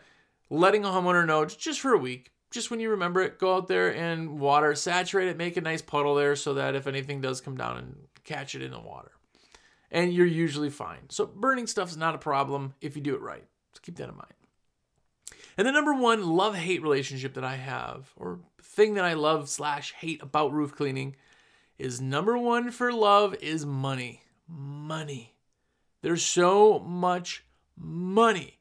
letting 0.50 0.86
a 0.86 0.88
homeowner 0.88 1.24
know 1.28 1.46
just 1.46 1.82
for 1.82 1.94
a 1.94 2.00
week, 2.00 2.32
just 2.50 2.72
when 2.72 2.80
you 2.80 2.90
remember 2.90 3.22
it, 3.22 3.38
go 3.38 3.58
out 3.58 3.68
there 3.68 3.96
and 3.96 4.40
water, 4.40 4.74
saturate 4.74 5.28
it, 5.28 5.38
make 5.38 5.56
a 5.56 5.62
nice 5.62 5.84
puddle 5.84 6.16
there 6.16 6.36
so 6.36 6.56
that 6.56 6.74
if 6.74 6.88
anything 6.88 7.22
does 7.22 7.42
come 7.42 7.56
down 7.56 7.78
and 7.78 7.96
catch 8.24 8.56
it 8.56 8.64
in 8.64 8.72
the 8.72 8.80
water 8.80 9.12
and 9.94 10.12
you're 10.12 10.26
usually 10.26 10.72
fine. 10.72 11.10
So 11.10 11.28
burning 11.28 11.68
stuff 11.68 11.92
is 11.92 11.98
not 11.98 12.16
a 12.16 12.18
problem 12.18 12.74
if 12.82 12.98
you 12.98 13.02
do 13.02 13.16
it 13.16 13.22
right. 13.22 13.46
So 13.74 13.80
keep 13.82 13.96
that 13.98 14.10
in 14.10 14.16
mind. 14.16 14.34
And 15.56 15.68
the 15.68 15.72
number 15.72 15.94
one 15.94 16.28
love 16.28 16.56
hate 16.56 16.82
relationship 16.82 17.36
that 17.36 17.44
I 17.44 17.56
have, 17.56 18.12
or 18.18 18.40
thing 18.62 18.96
that 18.96 19.06
I 19.06 19.14
love 19.14 19.48
slash 19.48 19.94
hate 19.94 20.22
about 20.24 20.52
roof 20.52 20.76
cleaning, 20.76 21.16
is 21.78 22.02
number 22.02 22.38
one 22.38 22.72
for 22.72 22.92
love 22.92 23.36
is 23.36 23.66
money. 23.66 24.24
Money. 24.48 25.36
There's 26.02 26.26
so 26.26 26.80
much 26.80 27.46
money. 27.78 28.58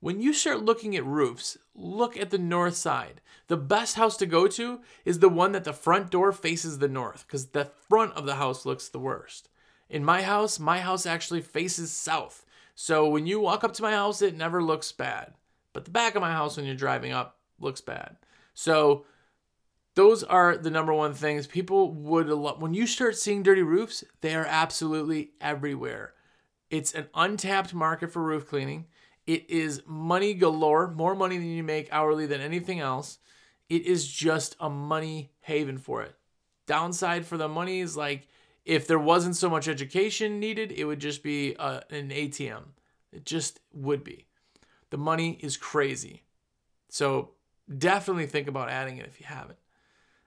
When 0.00 0.22
you 0.22 0.32
start 0.32 0.62
looking 0.62 0.94
at 0.94 1.04
roofs, 1.04 1.58
look 1.74 2.16
at 2.16 2.30
the 2.30 2.38
north 2.38 2.76
side. 2.76 3.20
The 3.48 3.56
best 3.56 3.96
house 3.96 4.16
to 4.18 4.26
go 4.26 4.46
to 4.46 4.80
is 5.04 5.18
the 5.18 5.28
one 5.28 5.52
that 5.52 5.64
the 5.64 5.72
front 5.72 6.10
door 6.10 6.30
faces 6.30 6.78
the 6.78 6.88
north 6.88 7.26
because 7.26 7.46
the 7.46 7.64
front 7.88 8.12
of 8.12 8.26
the 8.26 8.36
house 8.36 8.64
looks 8.64 8.88
the 8.88 9.00
worst. 9.00 9.48
In 9.88 10.04
my 10.04 10.22
house, 10.22 10.58
my 10.58 10.80
house 10.80 11.06
actually 11.06 11.40
faces 11.40 11.90
south. 11.90 12.44
So 12.74 13.08
when 13.08 13.26
you 13.26 13.40
walk 13.40 13.64
up 13.64 13.72
to 13.74 13.82
my 13.82 13.92
house, 13.92 14.22
it 14.22 14.36
never 14.36 14.62
looks 14.62 14.92
bad. 14.92 15.34
But 15.72 15.84
the 15.84 15.90
back 15.90 16.14
of 16.14 16.22
my 16.22 16.32
house 16.32 16.56
when 16.56 16.66
you're 16.66 16.74
driving 16.74 17.12
up 17.12 17.38
looks 17.58 17.80
bad. 17.80 18.16
So 18.54 19.04
those 19.94 20.22
are 20.22 20.56
the 20.56 20.70
number 20.70 20.94
one 20.94 21.14
things 21.14 21.46
people 21.46 21.92
would 21.92 22.28
love. 22.28 22.62
When 22.62 22.74
you 22.74 22.86
start 22.86 23.16
seeing 23.16 23.42
dirty 23.42 23.62
roofs, 23.62 24.04
they 24.20 24.34
are 24.34 24.46
absolutely 24.46 25.30
everywhere. 25.40 26.14
It's 26.70 26.94
an 26.94 27.08
untapped 27.14 27.74
market 27.74 28.12
for 28.12 28.22
roof 28.22 28.46
cleaning. 28.46 28.86
It 29.26 29.50
is 29.50 29.82
money 29.86 30.34
galore, 30.34 30.88
more 30.88 31.14
money 31.14 31.36
than 31.36 31.48
you 31.48 31.62
make 31.62 31.88
hourly 31.92 32.26
than 32.26 32.40
anything 32.40 32.80
else. 32.80 33.18
It 33.68 33.86
is 33.86 34.06
just 34.06 34.56
a 34.60 34.70
money 34.70 35.32
haven 35.40 35.78
for 35.78 36.02
it. 36.02 36.14
Downside 36.66 37.26
for 37.26 37.36
the 37.36 37.48
money 37.48 37.80
is 37.80 37.96
like 37.96 38.28
if 38.68 38.86
there 38.86 38.98
wasn't 38.98 39.34
so 39.34 39.48
much 39.48 39.66
education 39.66 40.38
needed, 40.38 40.72
it 40.72 40.84
would 40.84 41.00
just 41.00 41.22
be 41.22 41.56
uh, 41.56 41.80
an 41.88 42.10
ATM. 42.10 42.64
It 43.10 43.24
just 43.24 43.60
would 43.72 44.04
be. 44.04 44.26
The 44.90 44.98
money 44.98 45.38
is 45.40 45.56
crazy. 45.56 46.24
So 46.90 47.30
definitely 47.78 48.26
think 48.26 48.46
about 48.46 48.68
adding 48.68 48.98
it 48.98 49.06
if 49.06 49.18
you 49.20 49.26
haven't. 49.26 49.58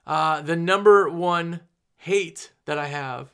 Uh, 0.07 0.41
the 0.41 0.55
number 0.55 1.07
one 1.07 1.59
hate 1.97 2.51
that 2.65 2.79
I 2.79 2.87
have, 2.87 3.29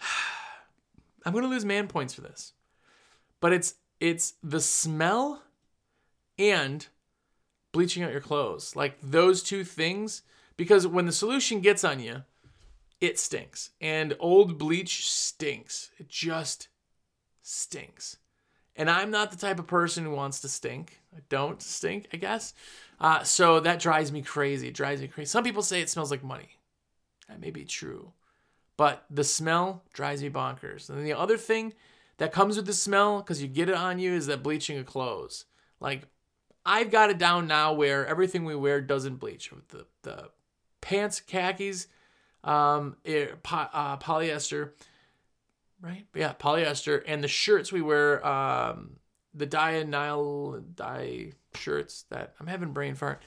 I'm 1.26 1.32
going 1.32 1.42
to 1.42 1.50
lose 1.50 1.64
man 1.64 1.88
points 1.88 2.14
for 2.14 2.20
this, 2.20 2.52
but 3.40 3.52
it's 3.52 3.74
it's 3.98 4.34
the 4.44 4.60
smell 4.60 5.42
and 6.38 6.86
bleaching 7.72 8.04
out 8.04 8.12
your 8.12 8.20
clothes. 8.20 8.76
Like 8.76 8.96
those 9.02 9.42
two 9.42 9.64
things, 9.64 10.22
because 10.56 10.86
when 10.86 11.06
the 11.06 11.12
solution 11.12 11.60
gets 11.60 11.82
on 11.82 11.98
you, 11.98 12.22
it 13.00 13.18
stinks. 13.18 13.70
And 13.80 14.16
old 14.18 14.58
bleach 14.58 15.08
stinks. 15.10 15.90
It 15.98 16.08
just 16.08 16.68
stinks. 17.42 18.16
And 18.76 18.88
I'm 18.88 19.10
not 19.10 19.30
the 19.30 19.36
type 19.36 19.58
of 19.58 19.66
person 19.66 20.04
who 20.04 20.12
wants 20.12 20.40
to 20.40 20.48
stink. 20.48 21.00
I 21.14 21.20
don't 21.28 21.60
stink, 21.60 22.08
I 22.12 22.16
guess. 22.16 22.54
Uh, 23.00 23.22
so 23.22 23.60
that 23.60 23.80
drives 23.80 24.12
me 24.12 24.22
crazy. 24.22 24.68
It 24.68 24.74
drives 24.74 25.00
me 25.00 25.08
crazy. 25.08 25.28
Some 25.28 25.44
people 25.44 25.62
say 25.62 25.80
it 25.80 25.90
smells 25.90 26.10
like 26.10 26.22
money. 26.22 26.58
That 27.28 27.40
may 27.40 27.50
be 27.50 27.64
true. 27.64 28.12
But 28.76 29.04
the 29.10 29.24
smell 29.24 29.82
drives 29.92 30.22
me 30.22 30.30
bonkers. 30.30 30.88
And 30.88 31.04
the 31.04 31.12
other 31.12 31.36
thing 31.36 31.74
that 32.18 32.32
comes 32.32 32.56
with 32.56 32.66
the 32.66 32.72
smell, 32.72 33.18
because 33.18 33.42
you 33.42 33.48
get 33.48 33.68
it 33.68 33.74
on 33.74 33.98
you, 33.98 34.12
is 34.12 34.26
that 34.26 34.42
bleaching 34.42 34.78
of 34.78 34.86
clothes. 34.86 35.46
Like, 35.80 36.02
I've 36.64 36.90
got 36.90 37.10
it 37.10 37.18
down 37.18 37.46
now 37.46 37.72
where 37.72 38.06
everything 38.06 38.44
we 38.44 38.54
wear 38.54 38.80
doesn't 38.80 39.16
bleach. 39.16 39.50
The, 39.68 39.86
the 40.02 40.30
pants, 40.80 41.20
khakis, 41.20 41.88
um, 42.44 42.96
it, 43.04 43.42
po- 43.42 43.68
uh, 43.72 43.96
polyester, 43.98 44.70
right? 45.80 46.06
Yeah, 46.14 46.32
polyester, 46.32 47.02
and 47.06 47.22
the 47.22 47.28
shirts 47.28 47.72
we 47.72 47.82
wear, 47.82 48.26
um, 48.26 48.96
the 49.34 49.46
dye 49.46 49.82
Nile 49.82 50.62
dye 50.74 51.32
shirts 51.54 52.04
that 52.10 52.34
I'm 52.40 52.46
having 52.46 52.72
brain 52.72 52.94
fart. 52.94 53.22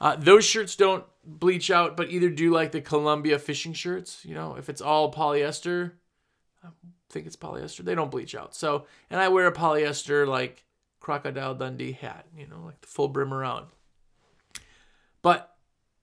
Uh, 0.00 0.16
those 0.16 0.44
shirts 0.44 0.76
don't 0.76 1.04
bleach 1.24 1.70
out, 1.70 1.96
but 1.96 2.10
either 2.10 2.28
do 2.28 2.50
like 2.50 2.72
the 2.72 2.80
Columbia 2.80 3.38
fishing 3.38 3.72
shirts. 3.72 4.24
You 4.24 4.34
know, 4.34 4.56
if 4.56 4.68
it's 4.68 4.80
all 4.80 5.12
polyester, 5.12 5.92
I 6.64 6.68
think 7.10 7.26
it's 7.26 7.36
polyester. 7.36 7.84
They 7.84 7.94
don't 7.94 8.10
bleach 8.10 8.34
out. 8.34 8.54
So, 8.54 8.86
and 9.08 9.20
I 9.20 9.28
wear 9.28 9.46
a 9.46 9.52
polyester 9.52 10.26
like 10.26 10.64
crocodile 11.00 11.54
Dundee 11.54 11.92
hat. 11.92 12.26
You 12.36 12.46
know, 12.46 12.62
like 12.64 12.80
the 12.80 12.86
full 12.86 13.08
brim 13.08 13.32
around. 13.32 13.66
But 15.22 15.53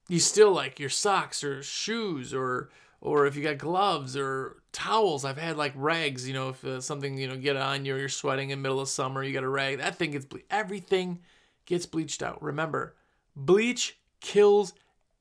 you 0.08 0.18
still 0.18 0.52
like 0.52 0.80
your 0.80 0.90
socks 0.90 1.42
or 1.44 1.62
shoes 1.62 2.34
or 2.34 2.70
or 3.00 3.26
if 3.26 3.34
you 3.34 3.42
got 3.42 3.58
gloves 3.58 4.16
or 4.16 4.62
towels. 4.72 5.24
I've 5.24 5.38
had 5.38 5.56
like 5.56 5.72
rags 5.74 6.26
you 6.26 6.34
know 6.34 6.50
if 6.50 6.64
uh, 6.64 6.80
something 6.80 7.16
you 7.16 7.28
know 7.28 7.36
get 7.36 7.56
on 7.56 7.84
you 7.84 7.96
you're 7.96 8.08
sweating 8.08 8.50
in 8.50 8.58
the 8.58 8.62
middle 8.62 8.80
of 8.80 8.88
summer 8.88 9.22
you 9.22 9.32
got 9.32 9.44
a 9.44 9.48
rag 9.48 9.78
that 9.78 9.96
thing 9.96 10.12
gets 10.12 10.24
ble- 10.24 10.40
everything 10.50 11.20
gets 11.66 11.86
bleached 11.86 12.22
out. 12.22 12.42
Remember 12.42 12.94
bleach 13.36 13.98
kills 14.20 14.74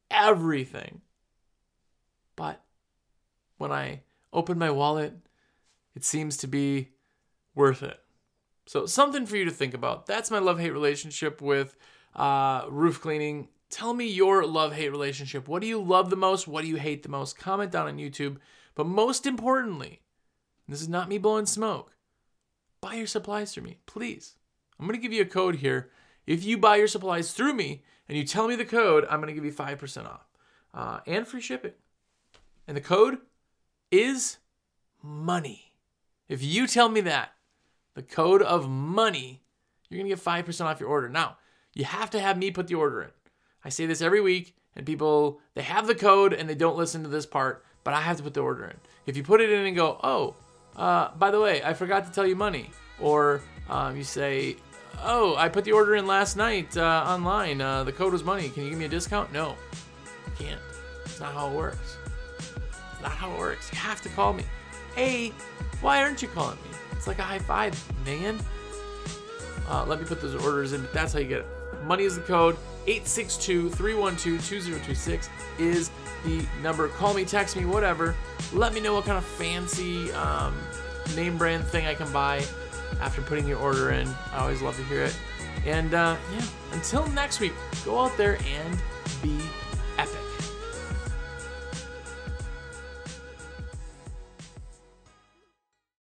everything. 0.10 1.02
But 2.36 2.62
when 3.58 3.72
i 3.72 4.02
open 4.34 4.58
my 4.58 4.72
wallet 4.72 5.14
it 5.96 6.06
seems 6.06 6.38
to 6.38 6.48
be 6.48 6.90
worth 7.56 7.84
it. 7.84 8.00
So 8.66 8.86
something 8.86 9.26
for 9.26 9.38
you 9.38 9.46
to 9.46 9.52
think 9.52 9.74
about. 9.74 10.06
That's 10.06 10.32
my 10.32 10.40
love 10.40 10.60
hate 10.60 10.72
relationship 10.72 11.42
with 11.42 11.76
uh, 12.16 12.66
roof 12.70 13.02
cleaning 13.02 13.50
Tell 13.72 13.94
me 13.94 14.06
your 14.06 14.46
love 14.46 14.74
hate 14.74 14.90
relationship. 14.90 15.48
What 15.48 15.62
do 15.62 15.68
you 15.68 15.82
love 15.82 16.10
the 16.10 16.18
most? 16.18 16.48
What 16.48 16.62
do 16.62 16.68
you 16.68 16.76
hate 16.76 17.04
the 17.04 17.10
most? 17.10 17.38
Comment 17.38 17.72
down 17.72 17.88
on 17.88 17.98
YouTube. 17.98 18.38
But 18.76 18.86
most 18.86 19.26
importantly, 19.26 20.02
this 20.68 20.82
is 20.82 20.90
not 20.90 21.08
me 21.08 21.18
blowing 21.18 21.46
smoke. 21.46 21.94
Buy 22.82 22.96
your 22.96 23.08
supplies 23.08 23.54
through 23.54 23.64
me, 23.64 23.78
please. 23.86 24.36
I'm 24.78 24.86
going 24.86 25.00
to 25.00 25.02
give 25.02 25.14
you 25.14 25.22
a 25.22 25.26
code 25.26 25.58
here. 25.58 25.90
If 26.28 26.44
you 26.44 26.58
buy 26.58 26.76
your 26.76 26.88
supplies 26.88 27.32
through 27.32 27.54
me 27.54 27.84
and 28.10 28.18
you 28.18 28.26
tell 28.26 28.48
me 28.48 28.56
the 28.56 28.66
code, 28.66 29.06
I'm 29.10 29.22
going 29.22 29.34
to 29.34 29.34
give 29.34 29.46
you 29.46 29.54
5% 29.54 30.06
off 30.06 30.28
uh, 30.74 31.00
and 31.08 31.26
free 31.26 31.42
shipping. 31.42 31.74
And 32.68 32.76
the 32.76 32.82
code 32.82 33.20
is 33.90 34.38
money. 35.02 35.74
If 36.28 36.44
you 36.44 36.68
tell 36.68 36.90
me 36.90 37.02
that, 37.02 37.34
the 37.94 38.02
code 38.02 38.42
of 38.42 38.70
money, 38.70 39.44
you're 39.90 40.00
going 40.00 40.10
to 40.10 40.16
get 40.16 40.24
5% 40.24 40.66
off 40.66 40.80
your 40.80 40.90
order. 40.90 41.10
Now, 41.10 41.38
you 41.74 41.86
have 41.86 42.10
to 42.12 42.20
have 42.20 42.38
me 42.38 42.52
put 42.52 42.68
the 42.68 42.76
order 42.76 43.02
in. 43.02 43.10
I 43.64 43.70
say 43.70 43.86
this 43.86 44.02
every 44.02 44.22
week, 44.22 44.56
and 44.76 44.86
people 44.86 45.40
they 45.54 45.62
have 45.62 45.88
the 45.88 45.96
code 45.96 46.34
and 46.34 46.50
they 46.50 46.56
don't 46.56 46.78
listen 46.78 47.04
to 47.04 47.10
this 47.10 47.26
part, 47.26 47.64
but 47.84 47.94
I 47.94 48.02
have 48.02 48.18
to 48.18 48.24
put 48.24 48.34
the 48.34 48.42
order 48.42 48.66
in. 48.66 48.78
If 49.06 49.18
you 49.18 49.24
put 49.24 49.42
it 49.42 49.50
in 49.50 49.66
and 49.66 49.76
go, 49.76 50.00
oh, 50.04 50.36
uh, 50.76 51.10
by 51.18 51.32
the 51.32 51.40
way, 51.40 51.64
I 51.64 51.74
forgot 51.74 52.06
to 52.06 52.12
tell 52.12 52.26
you 52.26 52.36
money, 52.36 52.72
or 53.00 53.42
um, 53.70 53.96
you 53.98 54.04
say, 54.04 54.56
oh, 55.04 55.36
I 55.36 55.50
put 55.50 55.66
the 55.66 55.72
order 55.72 55.96
in 55.96 56.08
last 56.08 56.38
night 56.38 56.76
uh, 56.78 57.04
online. 57.08 57.62
Uh, 57.62 57.84
the 57.84 57.92
code 57.92 58.14
was 58.14 58.24
money. 58.24 58.50
Can 58.50 58.64
you 58.64 58.70
give 58.70 58.80
me 58.80 58.86
a 58.86 58.90
discount? 58.90 59.32
No, 59.34 59.56
you 60.26 60.46
can't. 60.46 60.62
It's 61.06 61.20
not 61.20 61.34
how 61.34 61.50
it 61.50 61.54
works. 61.54 61.98
Not 63.02 63.12
how 63.12 63.32
it 63.34 63.40
works. 63.40 63.70
You 63.72 63.80
have 63.80 64.02
to 64.02 64.10
call 64.10 64.34
me. 64.34 64.44
Hey, 64.96 65.34
why 65.82 66.02
aren't 66.02 66.22
you 66.22 66.28
calling 66.28 66.58
me? 66.58 66.78
It's 66.92 67.08
like 67.08 67.20
a 67.20 67.24
high 67.24 67.40
five, 67.40 67.74
man. 68.06 68.40
Uh, 69.68 69.86
let 69.88 70.00
me 70.00 70.06
put 70.06 70.22
those 70.22 70.36
orders 70.36 70.74
in. 70.74 70.88
That's 70.94 71.14
how 71.14 71.20
you 71.20 71.28
get 71.28 71.46
Money 71.84 72.04
is 72.04 72.16
the 72.16 72.22
code. 72.22 72.58
862-312-2026 72.88 75.30
is 75.60 75.92
the 76.26 76.46
number. 76.62 76.88
Call 76.90 77.14
me, 77.14 77.26
text 77.26 77.56
me, 77.56 77.66
whatever. 77.66 78.16
Let 78.54 78.74
me 78.74 78.82
know 78.82 78.94
what 78.94 79.06
kind 79.06 79.18
of 79.18 79.26
fancy 79.26 80.12
um, 80.14 80.58
name 81.16 81.38
brand 81.38 81.64
thing 81.66 81.86
I 81.86 81.94
can 81.94 82.12
buy 82.12 82.44
after 83.00 83.22
putting 83.22 83.48
your 83.48 83.60
order 83.60 83.92
in. 83.92 84.08
I 84.32 84.40
always 84.40 84.62
love 84.62 84.76
to 84.78 84.84
hear 84.86 85.04
it. 85.04 85.18
And 85.66 85.94
uh, 85.94 86.16
yeah, 86.34 86.46
until 86.72 87.06
next 87.08 87.40
week, 87.40 87.54
go 87.86 88.00
out 88.00 88.18
there 88.18 88.40
and 88.46 88.80
be 89.22 89.40